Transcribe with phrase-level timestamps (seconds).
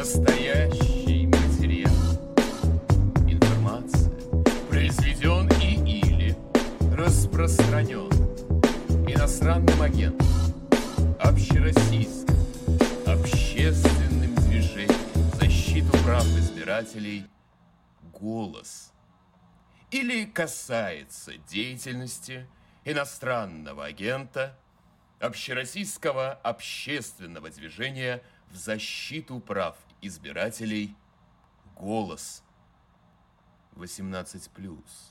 [0.00, 1.92] Настоящий материал.
[3.28, 4.10] Информация
[4.70, 6.36] произведен и или
[6.96, 8.08] распространен
[9.06, 10.26] иностранным агентом,
[11.20, 12.34] общероссийским,
[13.06, 17.26] общественным движением защиту прав избирателей
[18.18, 18.94] «Голос»
[19.90, 22.46] или касается деятельности
[22.86, 24.58] иностранного агента
[25.18, 30.96] общероссийского общественного движения в защиту прав избирателей
[31.76, 32.42] «Голос»
[33.76, 35.09] 18+.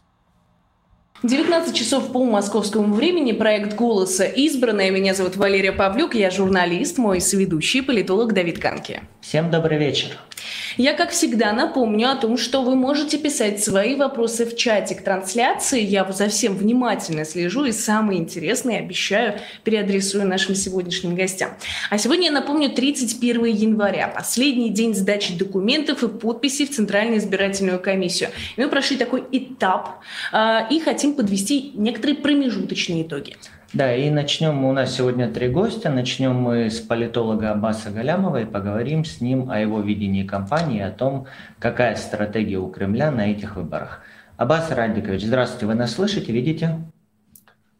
[1.23, 3.33] 19 часов по московскому времени.
[3.33, 4.89] Проект «Голоса» избранная.
[4.89, 6.15] Меня зовут Валерия Павлюк.
[6.15, 9.01] Я журналист, мой соведущий, политолог Давид Канки.
[9.19, 10.17] Всем добрый вечер.
[10.77, 15.03] Я, как всегда, напомню о том, что вы можете писать свои вопросы в чате к
[15.03, 15.81] трансляции.
[15.81, 21.51] Я за всем внимательно слежу и самые интересные, обещаю, переадресую нашим сегодняшним гостям.
[21.89, 27.79] А сегодня, я напомню, 31 января, последний день сдачи документов и подписей в Центральную избирательную
[27.79, 28.29] комиссию.
[28.55, 29.99] И мы прошли такой этап
[30.31, 33.35] э, и хотим подвести некоторые промежуточные итоги.
[33.73, 35.89] Да, и начнем мы, у нас сегодня три гостя.
[35.91, 40.91] Начнем мы с политолога Аббаса Галямова и поговорим с ним о его видении кампании, о
[40.91, 41.27] том,
[41.59, 44.01] какая стратегия у Кремля на этих выборах.
[44.37, 46.79] Аббас Радикович, здравствуйте, вы нас слышите, видите?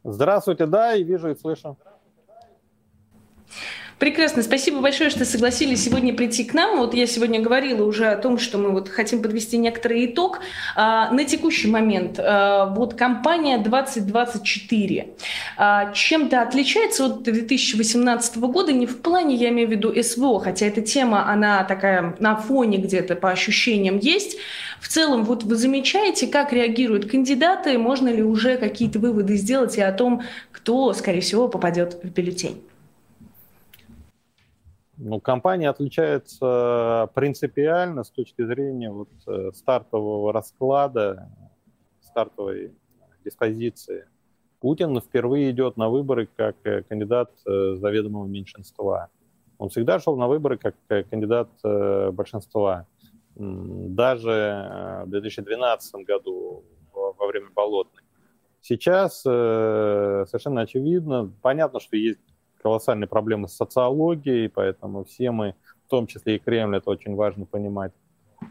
[0.04, 1.78] Здравствуйте, да, и вижу, и слышу.
[4.00, 4.44] Прекрасно.
[4.44, 6.78] Спасибо большое, что согласились сегодня прийти к нам.
[6.78, 10.40] Вот я сегодня говорила уже о том, что мы вот хотим подвести некоторый итог.
[10.78, 15.08] А, на текущий момент а, вот компания 2024
[15.58, 20.68] а, чем-то отличается от 2018 года не в плане, я имею в виду СВО, хотя
[20.68, 24.38] эта тема, она такая на фоне где-то по ощущениям есть.
[24.80, 29.82] В целом, вот вы замечаете, как реагируют кандидаты, можно ли уже какие-то выводы сделать и
[29.82, 32.64] о том, кто, скорее всего, попадет в бюллетень?
[35.02, 41.30] Ну, компания отличается принципиально с точки зрения вот э, стартового расклада,
[42.02, 42.74] стартовой
[43.24, 44.10] диспозиции.
[44.60, 49.08] Путин впервые идет на выборы как э, кандидат э, заведомого меньшинства.
[49.58, 50.76] Он всегда шел на выборы как
[51.10, 51.50] кандидат
[52.14, 52.88] большинства.
[53.36, 58.04] Даже в 2012 году во время Болотной.
[58.62, 62.20] Сейчас совершенно очевидно, понятно, что есть
[62.62, 65.56] колоссальные проблемы с социологией, поэтому все мы,
[65.86, 67.94] в том числе и Кремль, это очень важно понимать,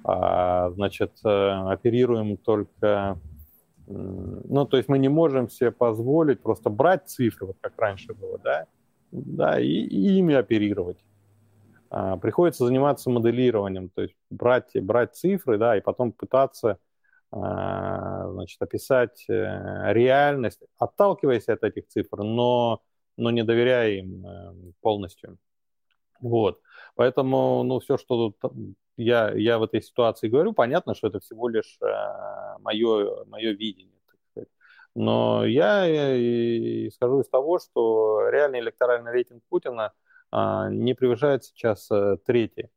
[0.04, 3.18] а, значит, э, оперируем только...
[3.86, 8.38] Ну, то есть мы не можем себе позволить просто брать цифры, вот как раньше было,
[8.38, 8.66] да,
[9.10, 10.98] да и, и ими оперировать.
[11.90, 16.78] А, приходится заниматься моделированием, то есть брать, брать цифры, да, и потом пытаться
[17.30, 22.80] а, значит, описать э, реальность, отталкиваясь от этих цифр, но
[23.18, 25.38] но не доверяя им эм, полностью.
[26.20, 26.60] Вот.
[26.94, 28.34] Поэтому, ну, все, что
[28.96, 34.00] я, я в этой ситуации говорю, понятно, что это всего лишь э, мое, мое видение,
[34.06, 34.48] так сказать.
[34.94, 35.86] Но я
[36.88, 39.92] исхожу из того, что реальный электоральный рейтинг Путина
[40.32, 42.68] э, не превышает сейчас э, третий.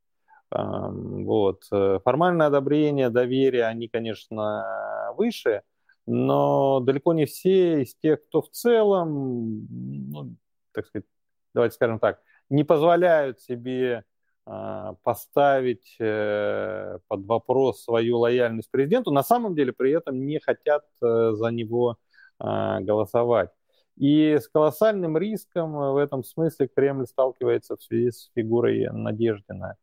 [0.52, 1.64] Э, вот.
[2.04, 5.62] Формальное одобрение, доверие, они, конечно, выше,
[6.06, 10.36] но далеко не все из тех, кто в целом, ну,
[10.72, 11.06] так сказать,
[11.54, 14.04] давайте скажем так, не позволяют себе
[14.46, 20.84] э, поставить э, под вопрос свою лояльность президенту, на самом деле при этом не хотят
[21.02, 21.98] э, за него
[22.40, 23.52] э, голосовать.
[23.98, 29.76] И с колоссальным риском в этом смысле Кремль сталкивается в связи с фигурой Надеждина.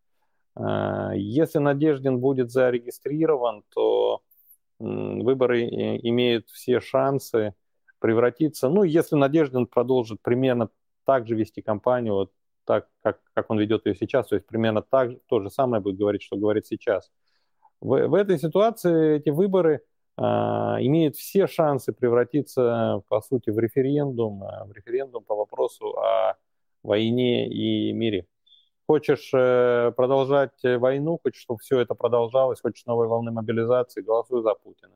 [1.14, 4.22] Если Надеждин будет зарегистрирован, то
[4.78, 7.55] выборы э, имеют все шансы
[7.99, 10.71] превратиться, ну, если Надеждин продолжит примерно
[11.05, 12.33] так же вести кампанию, вот
[12.65, 15.97] так, как, как он ведет ее сейчас, то есть примерно так, то же самое будет
[15.97, 17.11] говорить, что говорит сейчас.
[17.81, 19.81] В, в этой ситуации эти выборы
[20.16, 26.37] э, имеют все шансы превратиться, по сути, в референдум, а, в референдум по вопросу о
[26.83, 28.27] войне и мире.
[28.88, 34.42] Хочешь э, продолжать э, войну, хочешь, чтобы все это продолжалось, хочешь новой волны мобилизации, голосуй
[34.42, 34.95] за Путина.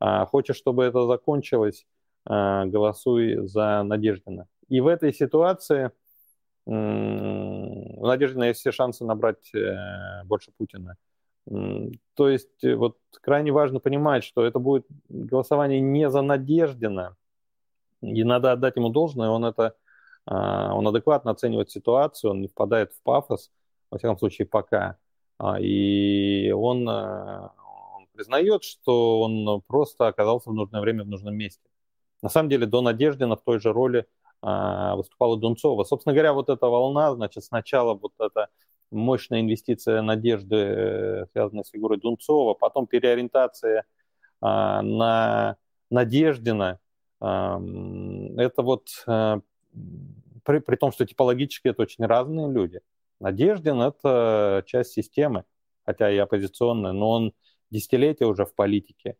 [0.00, 1.86] А хочешь, чтобы это закончилось,
[2.28, 4.48] э, голосуй за Надеждина.
[4.68, 5.92] И в этой ситуации
[6.66, 9.52] у Надеждина есть все шансы набрать
[10.24, 10.96] больше Путина.
[11.46, 17.16] То есть вот крайне важно понимать, что это будет голосование не за Надеждина,
[18.02, 19.72] и надо отдать ему должное, он это а,
[20.34, 23.50] он адекватно оценивает ситуацию, он не впадает в пафос,
[23.90, 24.96] во всяком случае, пока.
[25.38, 27.48] А, и он, э,
[27.96, 31.62] он признает, что он просто оказался в нужное время в нужном месте.
[32.22, 34.06] На самом деле до Надеждина в той же роли
[34.42, 35.84] а, выступала Дунцова.
[35.84, 38.48] Собственно говоря, вот эта волна, значит, сначала вот это
[38.90, 43.84] мощная инвестиция надежды, э, связанная с фигурой Дунцова, потом переориентация
[44.40, 45.56] а, на
[45.90, 46.80] Надеждина.
[47.20, 47.60] А,
[48.36, 49.40] это вот а,
[50.44, 52.80] при, при том, что типологически это очень разные люди.
[53.20, 55.44] Надеждин– это часть системы,
[55.84, 57.32] хотя и оппозиционная, но он
[57.70, 59.16] десятилетия уже в политике.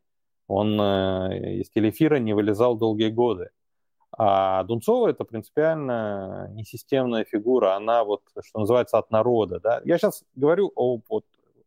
[0.46, 3.50] Он э, из телеэфира не вылезал долгие годы.
[4.12, 9.60] А Дунцова это принципиально несистемная фигура, она вот, что называется, от народа.
[9.60, 9.80] Да?
[9.84, 11.24] Я сейчас говорю о вот,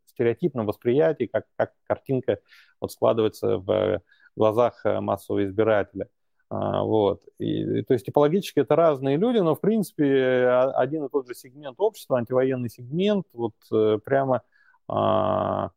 [0.08, 2.40] стереотипном восприятии, как, как картинка
[2.82, 4.02] вот, складывается в
[4.36, 6.10] глазах э, массового избирателя.
[6.54, 7.24] А, вот.
[7.40, 11.80] И, то есть типологически это разные люди, но в принципе один и тот же сегмент
[11.80, 14.44] общества, антивоенный сегмент, вот э, прямо
[14.88, 15.72] а,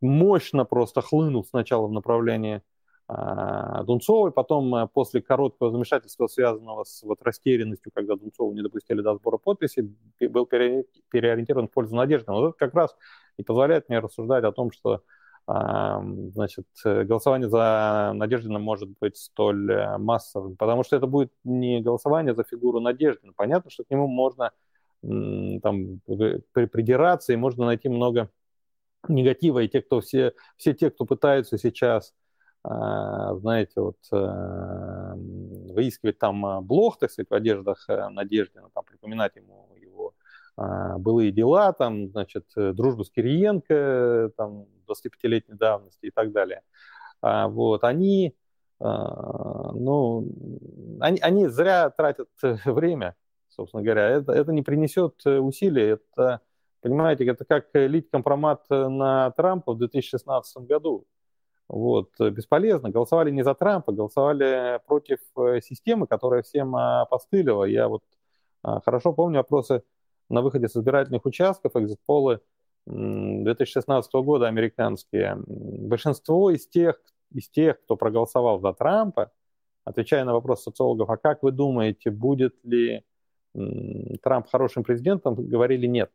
[0.00, 2.62] мощно просто хлынул сначала в направлении
[3.08, 9.00] а, Дунцовой, потом э, после короткого замешательства, связанного с вот растерянностью, когда Дунцову не допустили
[9.00, 9.92] до сбора подписей,
[10.28, 12.30] был переориентирован в пользу Надежды.
[12.30, 12.96] Вот это как раз
[13.36, 15.02] и позволяет мне рассуждать о том, что
[16.32, 22.34] значит, голосование за Надеждина может быть столь э, массовым, потому что это будет не голосование
[22.34, 23.32] за фигуру Надеждина.
[23.34, 24.52] Понятно, что к нему можно
[25.02, 26.00] там
[26.52, 28.28] придираться, и можно найти много
[29.08, 32.12] негатива, и те, кто все, все те, кто пытаются сейчас
[32.62, 35.12] а, знаете, вот э,
[35.72, 39.69] выискивать там а, блог, так сказать, в одеждах э, Надеждина, там припоминать ему
[40.56, 46.62] былые дела, там, значит, э, дружбу с Кириенко, там, 25-летней давности и так далее.
[47.22, 48.34] Вот, они,
[48.80, 50.26] ну,
[51.00, 52.28] они, они зря тратят
[52.64, 53.14] время,
[53.50, 54.08] собственно говоря.
[54.08, 56.40] Это, это не принесет усилий, это,
[56.80, 61.06] понимаете, это как лить компромат на Трампа в 2016 году.
[61.70, 62.90] Вот, э, бесполезно.
[62.90, 67.62] Голосовали не за Трампа, голосовали против э, системы, которая всем опостылила.
[67.62, 68.02] Я вот
[68.62, 69.84] а, хорошо помню опросы
[70.30, 72.40] на выходе с избирательных участков, экзит-полы
[72.86, 75.36] 2016 года американские.
[75.46, 77.00] Большинство из тех,
[77.32, 79.30] из тех, кто проголосовал за Трампа,
[79.84, 83.04] отвечая на вопрос социологов, а как вы думаете, будет ли
[84.22, 86.10] Трамп хорошим президентом, говорили нет.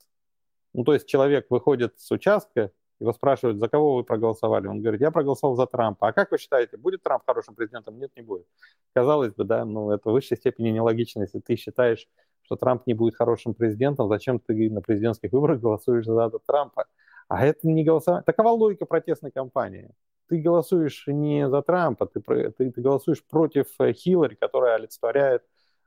[0.74, 4.68] Ну, то есть человек выходит с участка, его спрашивают, за кого вы проголосовали.
[4.68, 6.08] Он говорит, я проголосовал за Трампа.
[6.08, 8.00] А как вы считаете, будет Трамп хорошим президентом?
[8.00, 8.46] Нет, не будет.
[8.94, 11.22] Казалось бы, да, ну это в высшей степени нелогично.
[11.22, 12.08] Если ты считаешь,
[12.46, 16.86] что Трамп не будет хорошим президентом, зачем ты на президентских выборах голосуешь за Трампа?
[17.28, 18.24] А это не голосование.
[18.24, 19.90] Такова логика протестной кампании.
[20.30, 25.44] Ты голосуешь не за Трампа, ты, ты, ты голосуешь против э, Хиллари, которая олицетворяет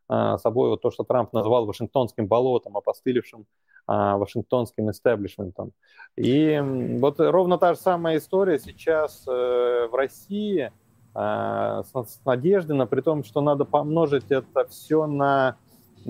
[0.09, 3.47] а, собой вот то, что Трамп назвал Вашингтонским болотом, опостылевшим
[3.87, 5.73] а, вашингтонским истеблишментом.
[6.17, 6.61] И
[6.99, 10.73] вот ровно та же самая история сейчас э, в России
[11.15, 15.57] а, с Надеждой, при том, что надо помножить это все на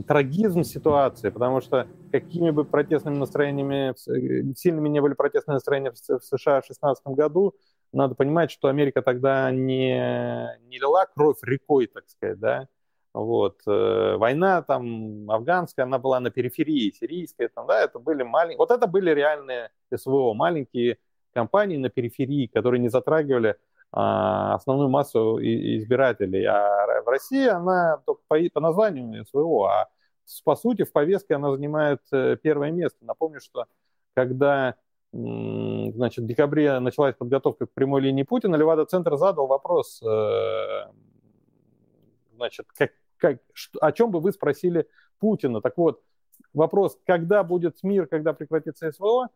[0.07, 5.97] трагизм ситуации, потому что какими бы протестными настроениями, э, сильными не были протестные настроения в
[5.97, 7.55] США в 2016 году,
[7.93, 12.69] надо понимать, что Америка тогда не, не лила кровь рекой, так сказать, да,
[13.15, 13.61] вот.
[13.67, 18.71] Э, война там афганская, она была на периферии, сирийская, там, да, это были маленькие, вот
[18.71, 20.99] это были реальные СВО, маленькие
[21.33, 23.57] компании на периферии, которые не затрагивали
[23.91, 26.45] основную массу избирателей.
[26.45, 29.89] А в России она только по, по названию СВО, а
[30.45, 32.99] по сути в повестке она занимает э, первое место.
[33.05, 33.65] Напомню, что
[34.15, 34.75] когда
[35.13, 40.91] значит, в декабре началась подготовка к прямой линии Путина, Левада-центр задал вопрос, э,
[42.35, 43.39] значит, как, как,
[43.81, 44.87] о чем бы вы спросили
[45.19, 45.63] Путина.
[45.63, 46.03] Так вот,
[46.53, 49.29] вопрос, когда будет мир, когда прекратится СВО, а,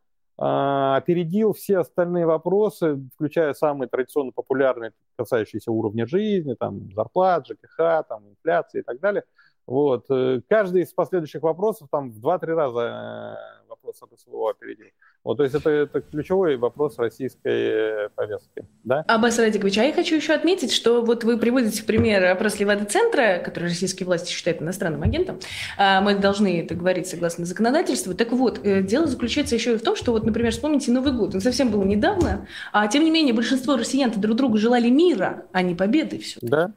[0.45, 8.29] опередил все остальные вопросы, включая самые традиционно популярные, касающиеся уровня жизни, там, зарплат, ЖКХ, там,
[8.29, 9.25] инфляции и так далее.
[9.67, 10.07] Вот.
[10.11, 14.87] Э, каждый из последующих вопросов там в 2-3 раза э, вопрос об СВО опередил.
[15.25, 18.67] Вот, то есть это, это ключевой вопрос российской э, повестки.
[18.83, 19.05] Да?
[19.07, 23.65] Аббас Радикович, а я хочу еще отметить, что вот вы приводите пример опрос Левада-центра, который
[23.65, 25.39] российские власти считают иностранным агентом.
[25.79, 28.15] А мы должны это говорить согласно законодательству.
[28.15, 31.35] Так вот, дело заключается еще и в том, что вот, например, вспомните Новый год.
[31.37, 35.63] Он совсем был недавно, а тем не менее большинство россиян друг другу желали мира, а
[35.63, 36.39] не победы все.
[36.43, 36.73] Да,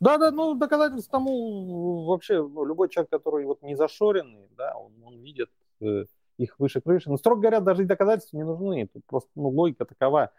[0.00, 4.92] да, да, ну доказательств тому вообще ну, любой человек, который вот не зашоренный, да, он,
[5.04, 5.50] он видит
[5.80, 6.04] э,
[6.38, 7.08] их выше крыши.
[7.10, 8.88] Но, строго говоря, даже и доказательства не нужны.
[8.92, 10.32] Тут просто ну, логика такова.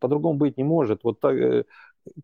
[0.00, 1.04] По-другому быть не может.
[1.04, 1.64] Вот э,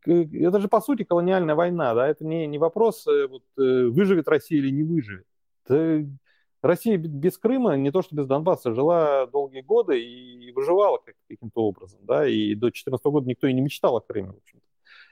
[0.04, 1.94] это же, по сути, колониальная война.
[1.94, 2.08] Да?
[2.08, 5.26] Это не, не вопрос, э, вот, э, выживет Россия или не выживет.
[5.64, 6.06] Это
[6.62, 12.00] Россия без Крыма, не то что без Донбасса, жила долгие годы и выживала каким-то образом.
[12.02, 12.26] Да?
[12.26, 14.69] И до 2014 года никто и не мечтал о Крыме, в общем-то.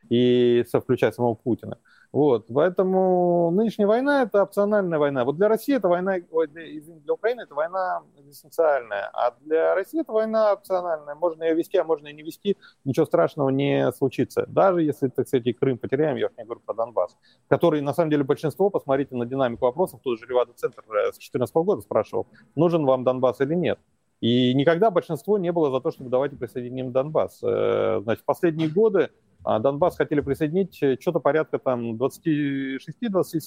[0.09, 1.79] И включая самого Путина.
[2.11, 5.27] Вот, поэтому нынешняя война– это опциональная война.
[5.27, 10.00] Вот для России это война, ой, извините, для Украины это война эссенциальная, а для России
[10.00, 11.15] это война опциональная.
[11.15, 14.47] Можно ее вести, а можно и не вести, ничего страшного не случится.
[14.49, 17.15] Даже если, так сказать, Крым потеряем, я уж не говорю про Донбасс,
[17.47, 21.55] который, на самом деле, большинство, посмотрите на динамику вопросов, тот же Левада-центр э, с 2014
[21.57, 23.79] года спрашивал, нужен вам Донбасс или нет.
[24.23, 27.41] И никогда большинство не было за то, чтобы давайте присоединим Донбасс.
[27.43, 29.11] Э, значит, последние годы
[29.45, 32.78] а Донбасс хотели присоединить э, что-то порядка там 26-27,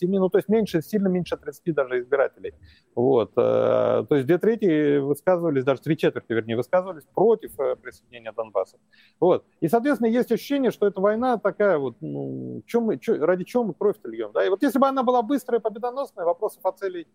[0.07, 2.53] ну то есть меньше, сильно меньше 30 даже избирателей.
[2.95, 3.31] Вот.
[3.37, 8.77] Э, то есть две трети высказывались, даже три четверти, вернее, высказывались против э, присоединения Донбасса.
[9.19, 9.45] Вот.
[9.59, 13.65] И, соответственно, есть ощущение, что эта война такая вот, ну, чем мы, чё, ради чего
[13.65, 14.31] мы кровь-то льем.
[14.33, 14.45] Да?
[14.45, 17.07] И вот если бы она была быстрая, победоносная, вопросов о целей,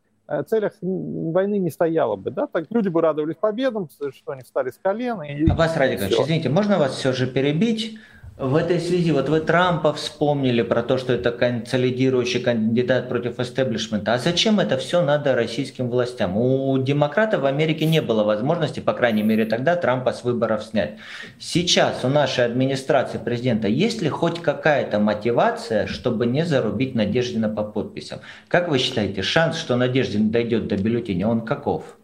[0.47, 2.31] целях войны не стояло бы.
[2.31, 2.47] Да?
[2.47, 5.23] Так люди бы радовались победам, что они встали с колена.
[5.23, 7.99] И, Аббас Радикович, извините, можно вас все же перебить?
[8.39, 14.13] В этой связи, вот вы Трампа вспомнили про то, что это консолидирующий кандидат против эстеблишмента.
[14.13, 16.37] А зачем это все надо российским властям?
[16.37, 20.99] У демократов в Америке не было возможности, по крайней мере тогда, Трампа с выборов снять.
[21.39, 27.63] Сейчас у нашей администрации президента есть ли хоть какая-то мотивация, чтобы не зарубить Надеждина по
[27.65, 28.19] подписям?
[28.49, 31.97] Как вы считаете, шанс, что Надеждин дойдет до бюллетеня, он каков?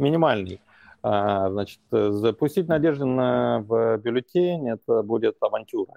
[0.00, 0.60] Минимальный.
[1.02, 5.94] А, значит, запустить Надеждина в бюллетень– это будет авантюра.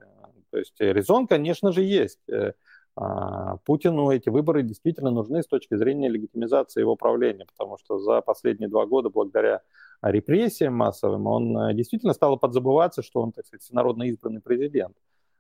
[0.52, 2.20] То есть резон, конечно же, есть.
[2.30, 2.54] Э,
[2.96, 8.22] а, Путину эти выборы действительно нужны с точки зрения легитимизации его правления, потому что за
[8.22, 9.62] последние два года, благодаря
[10.04, 14.96] репрессиям массовым, он э, действительно стал подзабываться, что он, так сказать, народно избранный президент.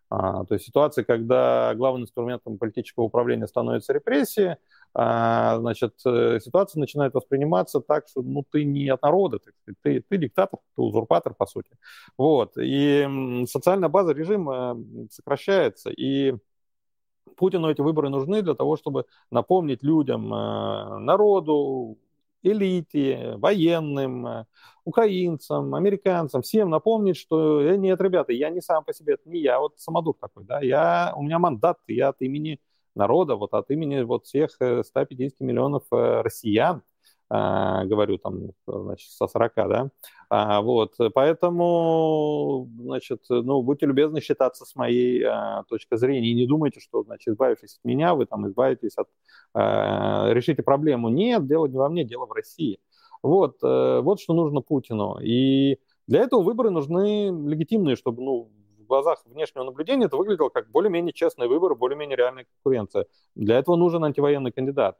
[0.09, 6.79] А, то есть ситуация, когда главным инструментом политического управления становится репрессия, а, значит, э, ситуация
[6.79, 11.33] начинает восприниматься так, что ну, ты не от народа, ты, ты, ты диктатор, ты узурпатор,
[11.33, 11.71] по сути.
[12.17, 12.53] Вот.
[12.57, 14.77] И социальная база режима
[15.09, 16.35] сокращается, и
[17.37, 21.97] Путину эти выборы нужны для того, чтобы напомнить людям, э, народу,
[22.43, 24.45] элите, военным, э,
[24.85, 29.59] украинцам, американцам, всем напомнить, что нет, ребята, я не сам по себе, это не я,
[29.59, 32.59] вот самодур такой, да, я, у меня мандат, я от имени
[32.95, 36.83] народа, вот от имени вот всех 150 э, миллионов россиян,
[37.29, 39.89] а, говорю там, значит, со 40, да,
[40.29, 45.25] а, вот, поэтому, значит, ну, будьте любезны считаться с моей
[45.67, 49.07] точки зрения и не думайте, что, значит, избавившись от меня, вы там избавитесь от,
[49.55, 51.09] решите проблему.
[51.09, 52.79] Нет, дело не во мне, дело в России.
[53.21, 55.17] Вот, вот что нужно Путину.
[55.21, 58.51] И для этого выборы нужны легитимные, чтобы, ну,
[58.93, 63.07] глазах внешнего наблюдения это выглядело как более-менее честный выбор, более-менее реальная конкуренция.
[63.35, 64.97] Для этого нужен антивоенный кандидат.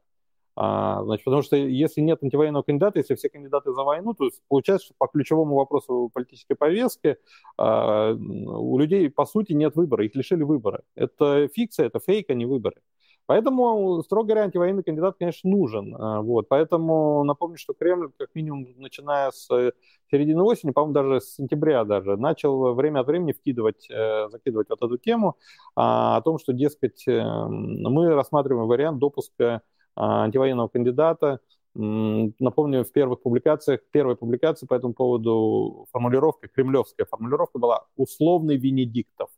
[0.56, 4.86] А, значит, потому что если нет антивоенного кандидата, если все кандидаты за войну, то получается,
[4.86, 7.16] что по ключевому вопросу политической повестки
[7.56, 10.82] а, у людей, по сути, нет выбора, их лишили выбора.
[10.96, 12.80] Это фикция, это фейк, а не выборы.
[13.26, 15.94] Поэтому, строго говоря, антивоенный кандидат, конечно, нужен.
[15.96, 16.48] А, вот.
[16.48, 19.72] Поэтому напомню, что Кремль, как минимум, начиная с
[20.14, 24.80] середины осени, по-моему, даже с сентября даже, начал время от времени вкидывать, э, закидывать вот
[24.80, 25.36] эту тему
[25.74, 29.62] о том, что, дескать, эм, мы рассматриваем вариант допуска
[29.96, 31.40] а, антивоенного кандидата.
[31.74, 39.30] Напомню, в первых публикациях, первой публикации по этому поводу формулировка, кремлевская формулировка была «условный Венедиктов».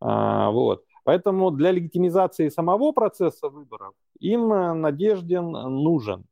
[0.00, 0.84] А, вот.
[1.04, 6.24] Поэтому для легитимизации самого процесса выборов им э, Надеждин нужен.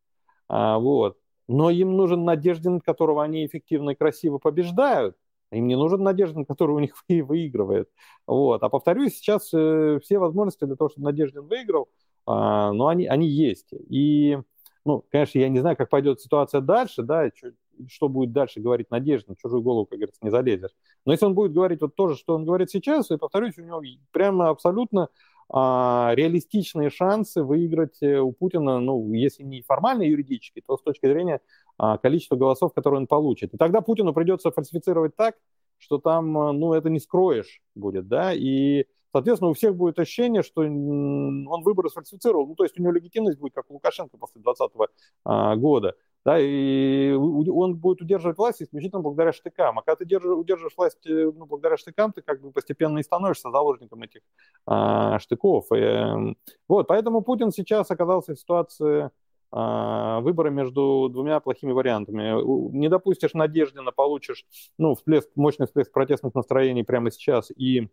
[0.49, 1.17] А, вот.
[1.49, 5.17] Но им нужен Надеждин, которого они эффективно и красиво побеждают.
[5.53, 7.89] Им не нужен Надеждин, который у них выигрывает.
[8.27, 8.63] Вот.
[8.63, 11.89] А повторюсь, сейчас э, все возможности для того, чтобы Надеждин выиграл–
[12.27, 13.73] а, но они, они есть.
[13.89, 14.39] И,
[14.85, 17.53] ну, конечно, я не знаю, как пойдет ситуация дальше, да, что,
[17.89, 20.75] что будет дальше говорить Надежда, на чужую голову, как говорится, не залезешь.
[21.05, 23.63] Но если он будет говорить вот то же, что он говорит сейчас, и повторюсь, у
[23.63, 25.09] него прямо абсолютно
[25.49, 31.07] а, реалистичные шансы выиграть э, у Путина, ну, если не формально юридически, то с точки
[31.07, 31.41] зрения
[31.79, 33.55] а, количества голосов, которые он получит.
[33.55, 35.37] И тогда Путину придется фальсифицировать так,
[35.79, 40.43] что там, э, ну, это не скроешь будет, да, и Соответственно, у всех будет ощущение,
[40.43, 42.47] что он выборы сфальсифицировал.
[42.47, 44.91] Ну, то есть у него легитимность будет, как у Лукашенко после 2020
[45.25, 45.95] а, года.
[46.27, 49.79] Да, и он будет удерживать власть исключительно благодаря штыкам.
[49.79, 53.05] А когда ты держишь, удерживаешь власть э, ну, благодаря штыкам, ты как бы постепенно и
[53.05, 54.23] становишься заложником этих
[54.67, 55.67] а, штыков.
[55.71, 56.37] И, эм,
[56.67, 59.11] вот, поэтому Путин сейчас оказался в ситуации
[59.53, 62.43] а, выбора между двумя плохими вариантами.
[62.77, 64.47] Не допустишь Надеждина, получишь
[64.79, 67.89] ну, всплеск, мощный всплеск протестных настроений прямо сейчас и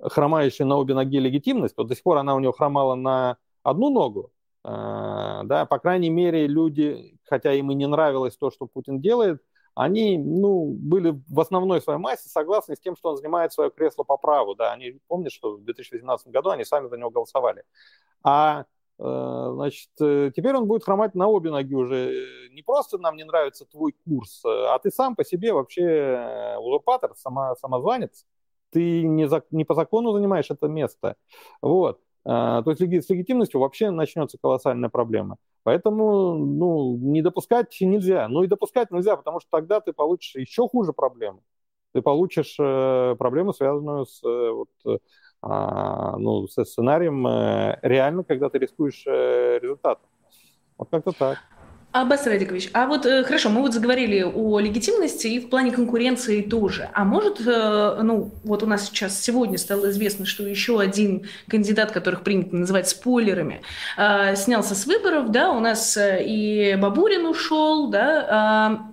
[0.00, 3.90] хромающая на обе ноги легитимность, вот до сих пор она у него хромала на одну
[3.90, 4.32] ногу,
[4.64, 4.68] э,
[5.44, 9.42] да, по крайней мере, люди, хотя им и не нравилось то, что Путин делает,
[9.74, 14.02] они ну, были в основной своей массе согласны с тем, что он занимает свое кресло
[14.02, 14.56] по праву.
[14.56, 17.62] Да, они помнят, что в 2018 году они сами за него голосовали.
[18.24, 18.64] А
[18.98, 22.26] э, значит, э, теперь он будет хромать на обе ноги уже.
[22.50, 27.54] Не просто нам не нравится твой курс, а ты сам по себе вообще узурпатор, сама,
[27.54, 28.26] самозванец.
[28.70, 31.16] Ты не, за, не по закону занимаешь это место.
[31.62, 32.00] Вот.
[32.24, 35.36] А, то есть с легитимностью вообще начнется колоссальная проблема.
[35.62, 38.28] Поэтому ну, не допускать нельзя.
[38.28, 41.42] Ну и допускать нельзя, потому что тогда ты получишь еще хуже проблему.
[41.92, 44.98] Ты получишь э, проблему, связанную с, э, вот, э,
[45.42, 50.08] ну, со сценарием э, реально, когда ты рискуешь результатом.
[50.76, 51.38] Вот как-то так.
[52.00, 56.42] Аббас Радикович, а вот э, хорошо, мы вот заговорили о легитимности и в плане конкуренции
[56.42, 56.90] тоже.
[56.92, 61.90] А может, э, ну вот у нас сейчас сегодня стало известно, что еще один кандидат,
[61.90, 63.62] которых принято называть спойлерами,
[63.96, 68.92] э, снялся с выборов, да, у нас и Бабурин ушел, да, а,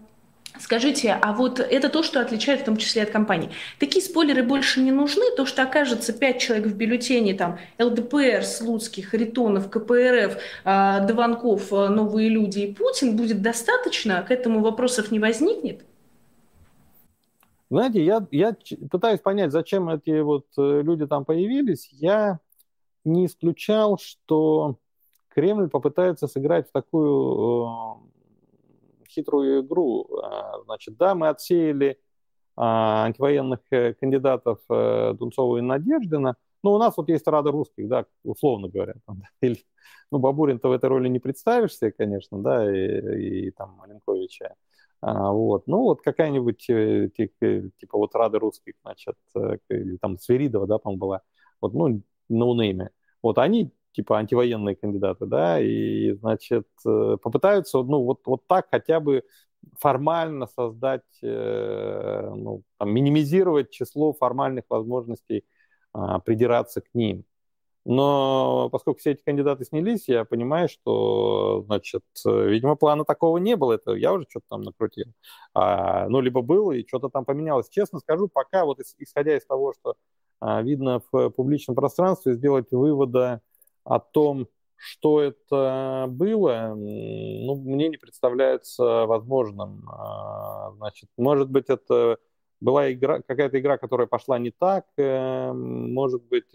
[0.59, 3.49] Скажите, а вот это то, что отличает в том числе от компаний.
[3.79, 5.23] Такие спойлеры больше не нужны?
[5.35, 11.89] То, что окажется пять человек в бюллетене, там, ЛДПР, Слуцких, Харитонов, КПРФ, э, Дованков, а,
[11.89, 14.21] Новые люди и Путин, будет достаточно?
[14.23, 15.85] К этому вопросов не возникнет?
[17.69, 18.55] Знаете, я, я
[18.91, 21.89] пытаюсь понять, зачем эти вот э, люди там появились.
[21.91, 22.39] Я
[23.03, 24.77] не исключал, что
[25.29, 28.04] Кремль попытается сыграть в такую э,
[29.15, 30.07] хитрую игру.
[30.21, 31.99] А, значит, да, мы отсеяли
[32.55, 37.87] а, антивоенных э, кандидатов э, Дунцова и Надеждина, но у нас вот есть Рада русских,
[37.87, 38.95] да, условно говоря.
[39.05, 39.57] Там, или,
[40.11, 44.55] ну, Бабурин-то в этой роли не представишься, конечно, да, и, и там Маленковича.
[45.01, 45.67] А, вот.
[45.67, 49.15] Ну, вот какая-нибудь э, типа, вот Рада русских, значит,
[49.69, 51.21] или там Сверидова, да, по-моему, была,
[51.61, 52.89] вот, ну, ноунейме.
[53.21, 58.99] Вот они типа антивоенные кандидаты, да, и, значит, э, попытаются, ну, вот, вот так хотя
[58.99, 59.23] бы
[59.79, 65.45] формально создать, э, ну, там, минимизировать число формальных возможностей
[65.93, 67.25] а, придираться к ним.
[67.85, 73.73] Но поскольку все эти кандидаты снялись, я понимаю, что, значит, видимо, плана такого не было.
[73.73, 75.05] Это я уже что-то там накрутил.
[75.53, 77.69] А, ну, либо было, и что-то там поменялось.
[77.69, 79.95] Честно скажу, пока вот исходя из того, что
[80.39, 83.41] а, видно в публичном пространстве, сделать вывода
[83.85, 89.87] о том, что это было, ну, мне не представляется возможным.
[89.89, 92.17] А, значит, может быть, это
[92.59, 96.45] была игра, какая-то игра, которая пошла не так, э, может быть,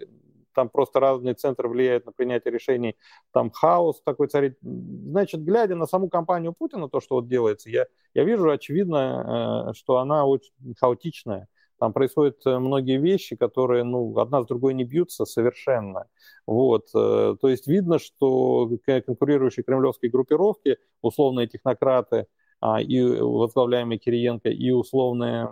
[0.54, 2.96] там просто разные центры влияют на принятие решений,
[3.32, 4.58] там хаос такой царит.
[4.62, 9.72] Значит, глядя на саму кампанию Путина, то, что вот делается, я, я вижу, очевидно, э,
[9.74, 11.48] что она очень хаотичная.
[11.80, 16.08] Там происходят э, многие вещи, которые, ну, одна с другой не бьются совершенно.
[16.46, 16.88] Вот.
[16.94, 22.26] Э, то есть видно, что конкурирующие кремлевские группировки, условные технократы
[22.60, 25.48] а, и возглавляемые Кириенко, и условные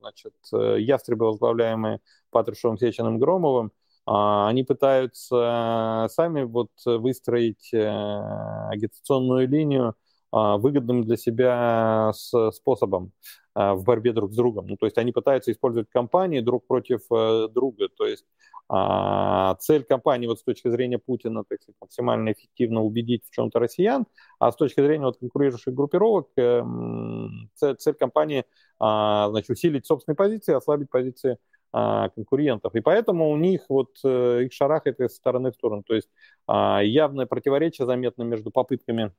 [0.00, 3.72] значит, э, ястребы, возглавляемые Патрушевым, Сеченым, Громовым,
[4.04, 9.94] а, они пытаются сами вот выстроить агитационную линию
[10.30, 12.12] выгодным для себя
[12.52, 13.12] способом.
[13.58, 14.68] А, в борьбе друг с другом.
[14.68, 17.88] Ну, то есть они пытаются использовать компании друг против э, друга.
[17.88, 18.24] То есть
[18.68, 23.58] а, цель компании вот с точки зрения Путина, так сказать, максимально эффективно убедить в чем-то
[23.58, 24.06] россиян,
[24.38, 26.62] а с точки зрения вот конкурирующих группировок э,
[27.56, 28.44] цель, цель компании
[28.78, 31.38] а, значит, усилить собственные позиции, ослабить позиции
[31.72, 32.74] а, конкурентов.
[32.76, 35.82] И поэтому у них вот э, их шарахает из стороны в сторону.
[35.82, 36.08] То есть
[36.46, 39.10] а, явное противоречие заметно между попытками а,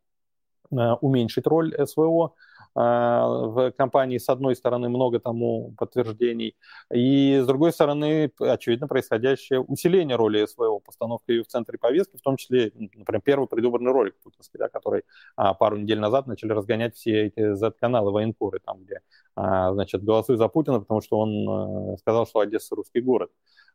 [0.72, 2.34] уменьшить роль СВО
[2.76, 6.56] а, в компании, с одной стороны, много тому подтверждений,
[6.94, 12.22] и с другой стороны, очевидно, происходящее усиление роли СВО, постановка ее в центре повестки, в
[12.22, 15.04] том числе, например, первый предвыборный ролик путинский, да, который
[15.36, 19.02] а, пару недель назад начали разгонять все эти Z-каналы, военкоры, там, где,
[19.36, 21.50] а, значит, голосуй за Путина, потому что он
[21.94, 23.32] а, сказал, что Одесса русский город.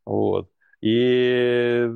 [0.07, 0.51] Вот.
[0.81, 1.89] И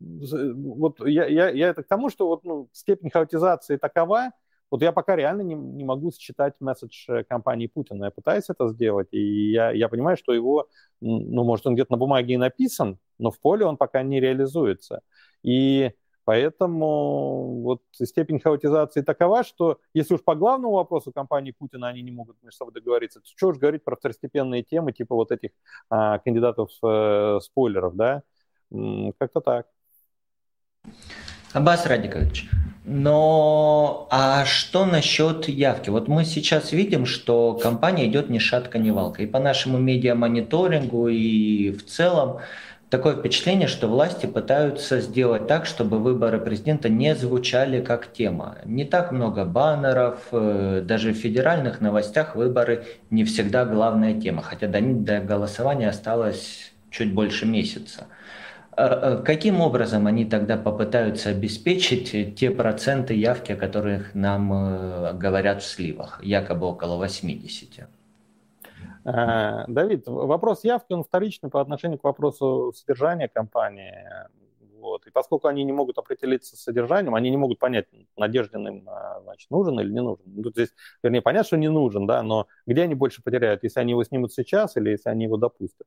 [0.00, 4.32] вот я, я, я это к тому, что вот, ну, степень хаотизации такова,
[4.74, 8.06] вот я пока реально не, не могу считать месседж э, компании Путина.
[8.06, 10.66] Я пытаюсь это сделать, и я, я понимаю, что его,
[11.00, 15.02] ну, может, он где-то на бумаге и написан, но в поле он пока не реализуется.
[15.44, 15.92] И
[16.24, 22.10] поэтому вот степень хаотизации такова, что если уж по главному вопросу компании Путина они не
[22.10, 25.50] могут между собой договориться, то что уж говорить про второстепенные темы, типа вот этих
[25.88, 27.38] а, кандидатов э,
[27.92, 28.24] да?
[29.18, 29.68] Как-то так.
[31.52, 32.50] Аббас Радикович,
[32.84, 35.90] но а что насчет явки?
[35.90, 39.22] Вот мы сейчас видим, что компания идет ни шатка, ни валка.
[39.22, 42.40] И по нашему медиамониторингу, и в целом
[42.94, 48.58] Такое впечатление, что власти пытаются сделать так, чтобы выборы президента не звучали как тема.
[48.64, 54.68] Не так много баннеров, э, даже в федеральных новостях выборы не всегда главная тема, хотя
[54.68, 58.06] до, до голосования осталось чуть больше месяца.
[58.76, 65.12] А, а каким образом они тогда попытаются обеспечить те проценты явки, о которых нам э,
[65.14, 67.88] говорят в сливах, якобы около 80?
[69.04, 74.08] Э, Давид, вопрос явки, он вторичный по отношению к вопросу содержания компании.
[74.80, 75.06] Вот.
[75.06, 79.20] И поскольку они не могут определиться с содержанием, они не могут понять, Надеждин им э,
[79.22, 80.24] значит, нужен или не нужен.
[80.26, 80.70] Ну, здесь,
[81.02, 84.32] вернее, понятно, что не нужен, да, но где они больше потеряют, если они его снимут
[84.32, 85.86] сейчас или если они его допустят.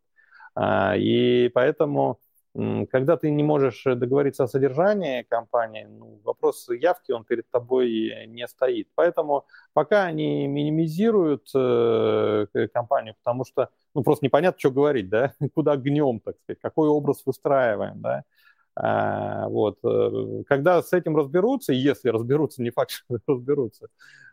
[0.56, 2.20] А, и поэтому
[2.54, 8.48] когда ты не можешь договориться о содержании компании, ну, вопрос явки, он перед тобой не
[8.48, 8.88] стоит.
[8.96, 15.76] Поэтому пока они минимизируют э, компанию, потому что ну, просто непонятно, что говорить, да, куда
[15.76, 18.24] гнем, так сказать, какой образ выстраиваем, да.
[18.80, 19.80] А, вот.
[19.84, 23.88] Э, когда с этим разберутся, если разберутся, не факт, что разберутся,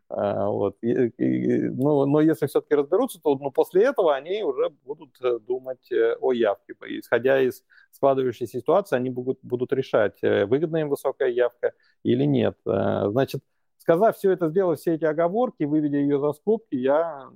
[0.09, 0.77] вот.
[0.83, 5.39] И, и, ну, но если все-таки разберутся, то ну, после этого они уже будут э,
[5.41, 6.75] думать э, о явке.
[6.87, 12.57] Исходя из складывающейся ситуации, они будут, будут решать, э, выгодна им высокая явка или нет.
[12.65, 13.41] Значит,
[13.79, 17.29] сказав все это, сделав все эти оговорки, выведя ее за скобки, я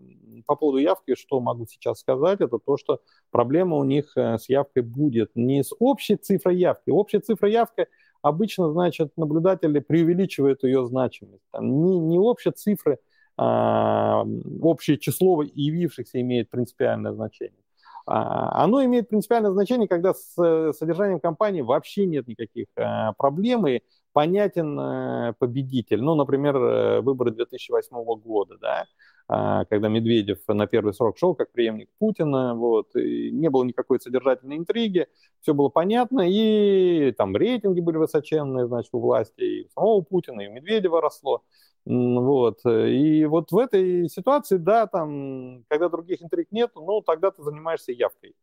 [0.47, 3.01] по поводу явки, что могу сейчас сказать, это то, что
[3.31, 6.91] проблема у них с явкой будет не с общей цифрой явки.
[6.91, 7.87] Общая цифра явки–
[8.23, 11.45] обычно, значит, наблюдатели преувеличивают ее значимость.
[11.51, 12.99] Там не, не общие цифры,
[13.37, 14.25] а,
[14.61, 17.63] общее число явившихся имеет принципиальное значение.
[18.07, 23.81] А, оно имеет принципиальное значение, когда с содержанием компании вообще нет никаких а, проблем, и
[24.13, 26.03] понятен а, победитель.
[26.03, 28.87] Ну, например, э, выборы 2008 года, да,
[29.29, 34.57] когда Медведев на первый срок шел как преемник Путина, вот, и не было никакой содержательной
[34.57, 35.07] интриги,
[35.43, 40.41] все было понятно, и там рейтинги были высоченные, значит, у власти, и у самого Путина,
[40.41, 41.43] и у Медведева росло,
[41.85, 47.43] вот, и вот в этой ситуации, да, там, когда других интриг нет, ну, тогда ты
[47.43, 48.35] занимаешься явкой.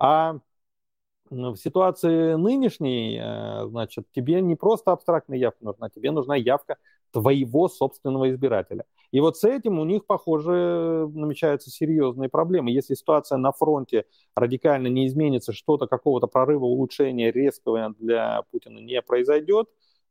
[0.00, 0.38] А
[1.30, 6.76] в ситуации нынешней, э, значит, тебе не просто абстрактная явка нужна, тебе нужна явка
[7.12, 8.84] твоего собственного избирателя.
[9.10, 12.70] И вот с этим у них, похоже, намечаются серьезные проблемы.
[12.70, 14.04] Если ситуация на фронте
[14.36, 19.68] радикально не изменится, что-то, какого-то прорыва, улучшения резкого для Путина не произойдет,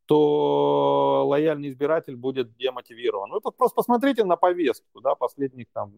[0.07, 3.29] то лояльный избиратель будет демотивирован.
[3.29, 5.93] Вы просто посмотрите на повестку да, последних, там,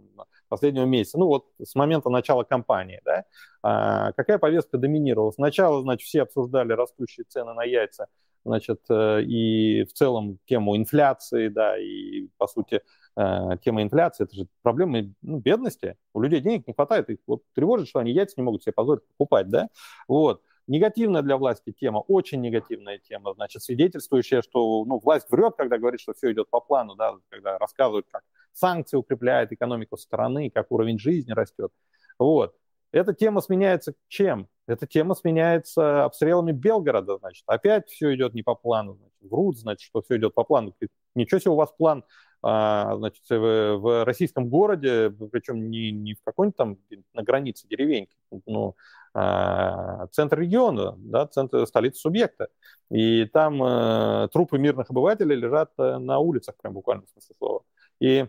[0.49, 3.01] последнего месяца, ну вот с момента начала кампании.
[3.05, 3.25] Да,
[3.61, 5.29] а, какая повестка доминировала?
[5.31, 8.07] Сначала, значит, все обсуждали растущие цены на яйца,
[8.45, 12.81] значит, э, и в целом тему инфляции, да, и, по сути,
[13.15, 15.97] э, тема инфляции, это же проблема ну, бедности.
[16.13, 19.05] У людей денег не хватает, их вот тревожит, что они яйца не могут себе позволить
[19.07, 19.69] покупать, да,
[20.07, 20.41] вот.
[20.67, 25.99] Негативная для власти тема, очень негативная тема, значит, свидетельствующая, что ну, власть врет, когда говорит,
[25.99, 28.21] что все идет по плану, да, когда рассказывают, как
[28.53, 31.71] санкции укрепляют экономику страны, как уровень жизни растет.
[32.19, 32.55] Вот.
[32.91, 34.47] Эта тема сменяется чем?
[34.69, 37.43] Эта тема сменяется обстрелами Белгорода, значит.
[37.47, 39.15] Опять все идет не по плану, значит.
[39.21, 40.75] Врут, значит, что все идет по плану.
[41.15, 42.03] Ничего себе у вас план
[42.41, 46.77] а, значит, в, в российском городе, причем не, не в какой-нибудь там
[47.13, 48.75] на границе деревеньки, но
[49.13, 52.47] а, центр региона, да, центр столицы субъекта.
[52.91, 57.63] И там а, трупы мирных обывателей лежат э, на улицах, прям буквально в смысле слова.
[57.99, 58.27] И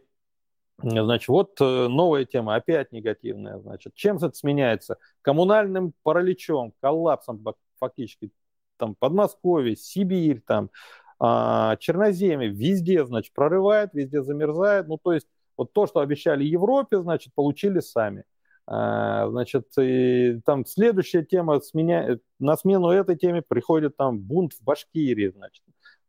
[0.82, 3.58] Значит, вот э, новая тема, опять негативная.
[3.58, 4.96] Значит, чем это сменяется?
[5.22, 7.44] Коммунальным параличом, коллапсом
[7.78, 8.30] фактически.
[8.78, 10.70] Там Подмосковье, Сибирь, там,
[11.18, 14.88] а, Черноземье, везде, значит, прорывает, везде замерзает.
[14.88, 18.24] Ну, то есть, вот то, что обещали Европе, значит, получили сами.
[18.66, 22.18] А, значит, и там следующая тема, сменя...
[22.38, 25.62] на смену этой теме приходит там бунт в Башкирии, значит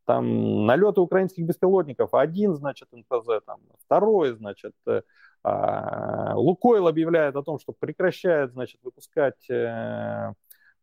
[0.06, 5.02] там налеты украинских беспилотников, один, значит, НПЗ, там, второй, значит, э,
[5.44, 10.34] а, Лукойл объявляет о том, что прекращает, значит, выпускать э,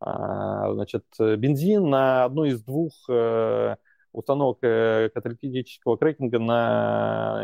[0.01, 3.77] а, значит, бензин на одну из двух э,
[4.13, 7.43] установок каталитического крекинга на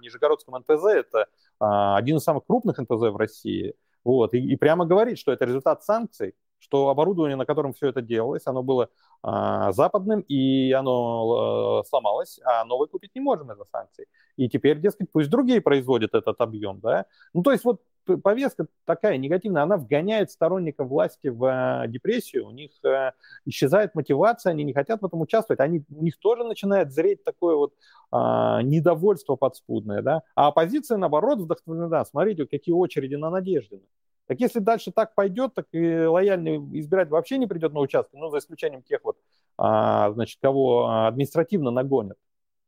[0.00, 0.84] Нижегородском НПЗ.
[0.86, 1.26] Это
[1.58, 3.74] а, один из самых крупных НПЗ в России.
[4.02, 6.34] Вот, и, и прямо говорит, что это результат санкций,
[6.70, 8.88] что оборудование, на котором все это делалось, оно было
[9.22, 14.06] а, западным, и оно а, сломалось, а новое купить не можем из-за санкций.
[14.36, 17.06] И теперь, дескать, пусть другие производят этот объем, да.
[17.34, 17.80] Ну, то есть вот
[18.22, 24.50] повестка такая негативная, она вгоняет сторонников власти в а, депрессию, у них а, исчезает мотивация,
[24.50, 27.74] они не хотят в этом участвовать, они, у них тоже начинает зреть такое вот
[28.12, 30.22] а, недовольство подспудное, да.
[30.36, 32.04] А оппозиция, наоборот, вдохновлена.
[32.04, 33.82] Смотрите, какие очереди на Надеждина.
[34.30, 38.30] Так если дальше так пойдет, так и лояльный избиратель вообще не придет на участок, ну,
[38.30, 39.16] за исключением тех вот,
[39.58, 42.16] а, значит, кого административно нагонят.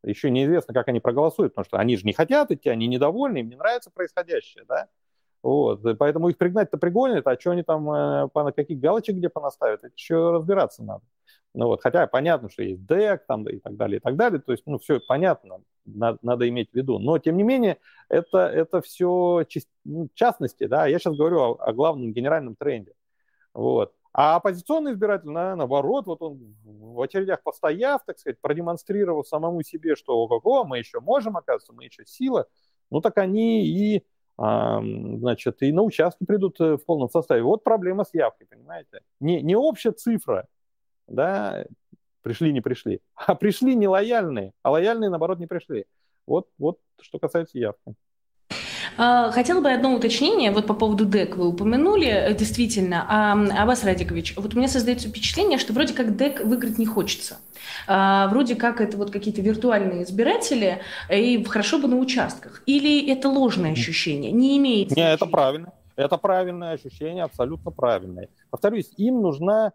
[0.02, 3.48] Еще неизвестно, как они проголосуют, потому что они же не хотят идти, они недовольны, им
[3.48, 4.88] не нравится происходящее, да.
[5.44, 9.84] Вот, поэтому их пригнать-то пригонят, а что они там, э, по каких галочек где понаставят,
[9.84, 11.04] это еще разбираться надо.
[11.54, 14.52] Ну вот, хотя понятно, что есть ДЭК там, и так далее, и так далее, то
[14.52, 16.98] есть, ну, все понятно, надо, надо иметь в виду.
[16.98, 19.44] Но, тем не менее, это, это все
[19.84, 22.94] ну, частности, да, я сейчас говорю о, о главном генеральном тренде.
[23.52, 23.92] Вот.
[24.14, 29.94] А оппозиционный избиратель, на, наоборот, вот он в очередях постояв, так сказать, продемонстрировав самому себе,
[29.94, 32.46] что ого-го, мы еще можем, оказывается, мы еще сила,
[32.90, 34.04] ну так они и,
[34.36, 37.42] а, значит, и на участки придут э, в полном составе.
[37.42, 39.00] Вот проблема с явкой, понимаете?
[39.18, 40.46] Не, не общая цифра,
[41.06, 41.64] да,
[42.22, 45.86] пришли, не пришли, а пришли нелояльные, а лояльные, наоборот, не пришли.
[46.26, 47.94] Вот, вот что касается явки.
[48.98, 53.06] А, хотела бы одно уточнение вот по поводу ДЭК вы упомянули, э, действительно.
[53.08, 57.38] А, Абас Радикович, вот у меня создается впечатление, что вроде как ДЭК выиграть не хочется.
[57.86, 62.62] А, вроде как это вот какие-то виртуальные избиратели, и хорошо бы на участках.
[62.66, 65.10] Или это ложное ощущение, не имеет значения?
[65.10, 65.72] Нет, это правильно.
[65.94, 68.28] Это правильное ощущение, абсолютно правильное.
[68.50, 69.72] Повторюсь, им нужна а,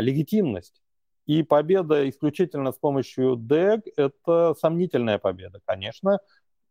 [0.00, 0.80] легитимность.
[1.26, 5.60] И победа исключительно с помощью ДЭГ– это сомнительная победа.
[5.64, 6.18] Конечно,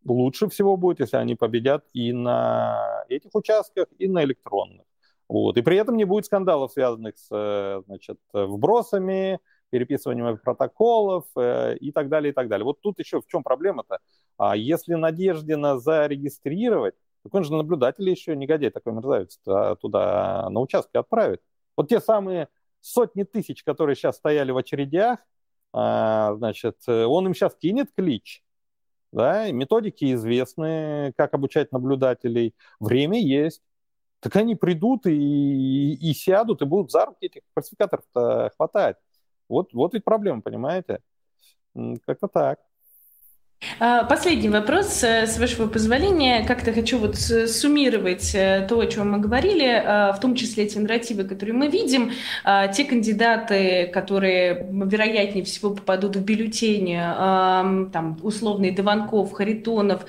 [0.06, 4.86] лучше всего будет, если они победят и на этих участках, и на электронных.
[5.30, 5.58] Вот.
[5.58, 12.10] И при этом не будет скандалов, связанных с значит, вбросами, переписыванием протоколов э, и так
[12.10, 12.66] далее, и так далее.
[12.66, 14.00] Вот тут еще в чем проблема-то?
[14.38, 19.40] А если Надеждина зарегистрировать, так он же наблюдатель еще, негодяй такой мерзавец,
[19.80, 21.42] туда на участке отправит.
[21.78, 22.48] Вот те самые
[22.82, 25.20] сотни тысяч, которые сейчас стояли в очередях,
[25.74, 28.44] а, значит, он им сейчас кинет клич,
[29.12, 33.62] да, методики известны, как обучать наблюдателей, время есть.
[34.20, 38.04] Так они придут и, и, и сядут, и будут за руки этих фальсификаторов
[38.56, 38.98] хватать.
[39.48, 41.00] Вот, вот ведь проблема, понимаете?
[42.06, 42.60] Как-то так.
[43.82, 46.44] А, последний вопрос, э, с вашего позволения.
[46.46, 50.82] Как-то хочу вот суммировать э, то, о чем мы говорили, а, в том числе те
[50.82, 52.12] нарративы, которые мы видим.
[52.44, 60.06] А, те кандидаты, которые вероятнее всего попадут в бюллетени, там, условный Дованков, Харитонов,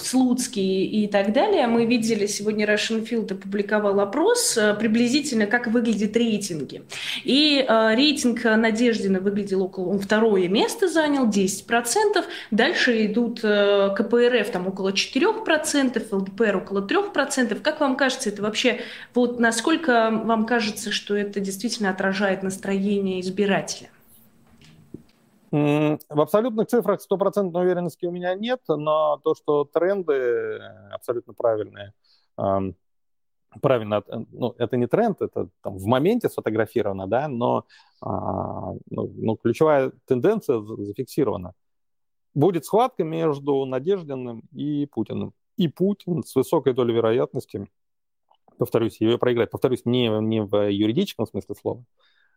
[0.00, 6.16] Слуцкий и так далее, мы видели, сегодня Russian Field опубликовал опрос, э, приблизительно как выглядят
[6.16, 6.82] рейтинги.
[7.24, 12.24] И рейтинг Надеждина выглядел около, он второе место занял, 10%,
[12.60, 17.58] Дальше идут э, КПРФ там около 4%, ЛДПР около 3%.
[17.62, 18.80] Как вам кажется, это вообще,
[19.14, 23.88] вот насколько вам кажется, что это действительно отражает настроение избирателя?
[25.50, 30.60] В абсолютных цифрах стопроцентной уверенности у меня нет, но то, что тренды
[30.92, 31.94] абсолютно правильные,
[33.62, 37.64] правильно, ну, это не тренд, это там в моменте сфотографировано, да, но
[38.02, 41.54] а, ну, ну, ключевая тенденция зафиксирована
[42.34, 45.34] будет схватка между Надеждиным и Путиным.
[45.56, 47.68] И Путин с высокой долей вероятности,
[48.58, 49.50] повторюсь, ее проиграет.
[49.50, 51.84] Повторюсь, не, не в юридическом смысле слова.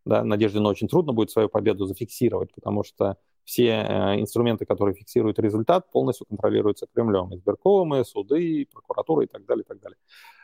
[0.05, 5.39] Да, Надеждину очень трудно будет свою победу зафиксировать, потому что все э, инструменты, которые фиксируют
[5.39, 7.33] результат, полностью контролируются Кремлем.
[7.33, 9.97] Избиркомы, суды, прокуратура и так далее, и так далее.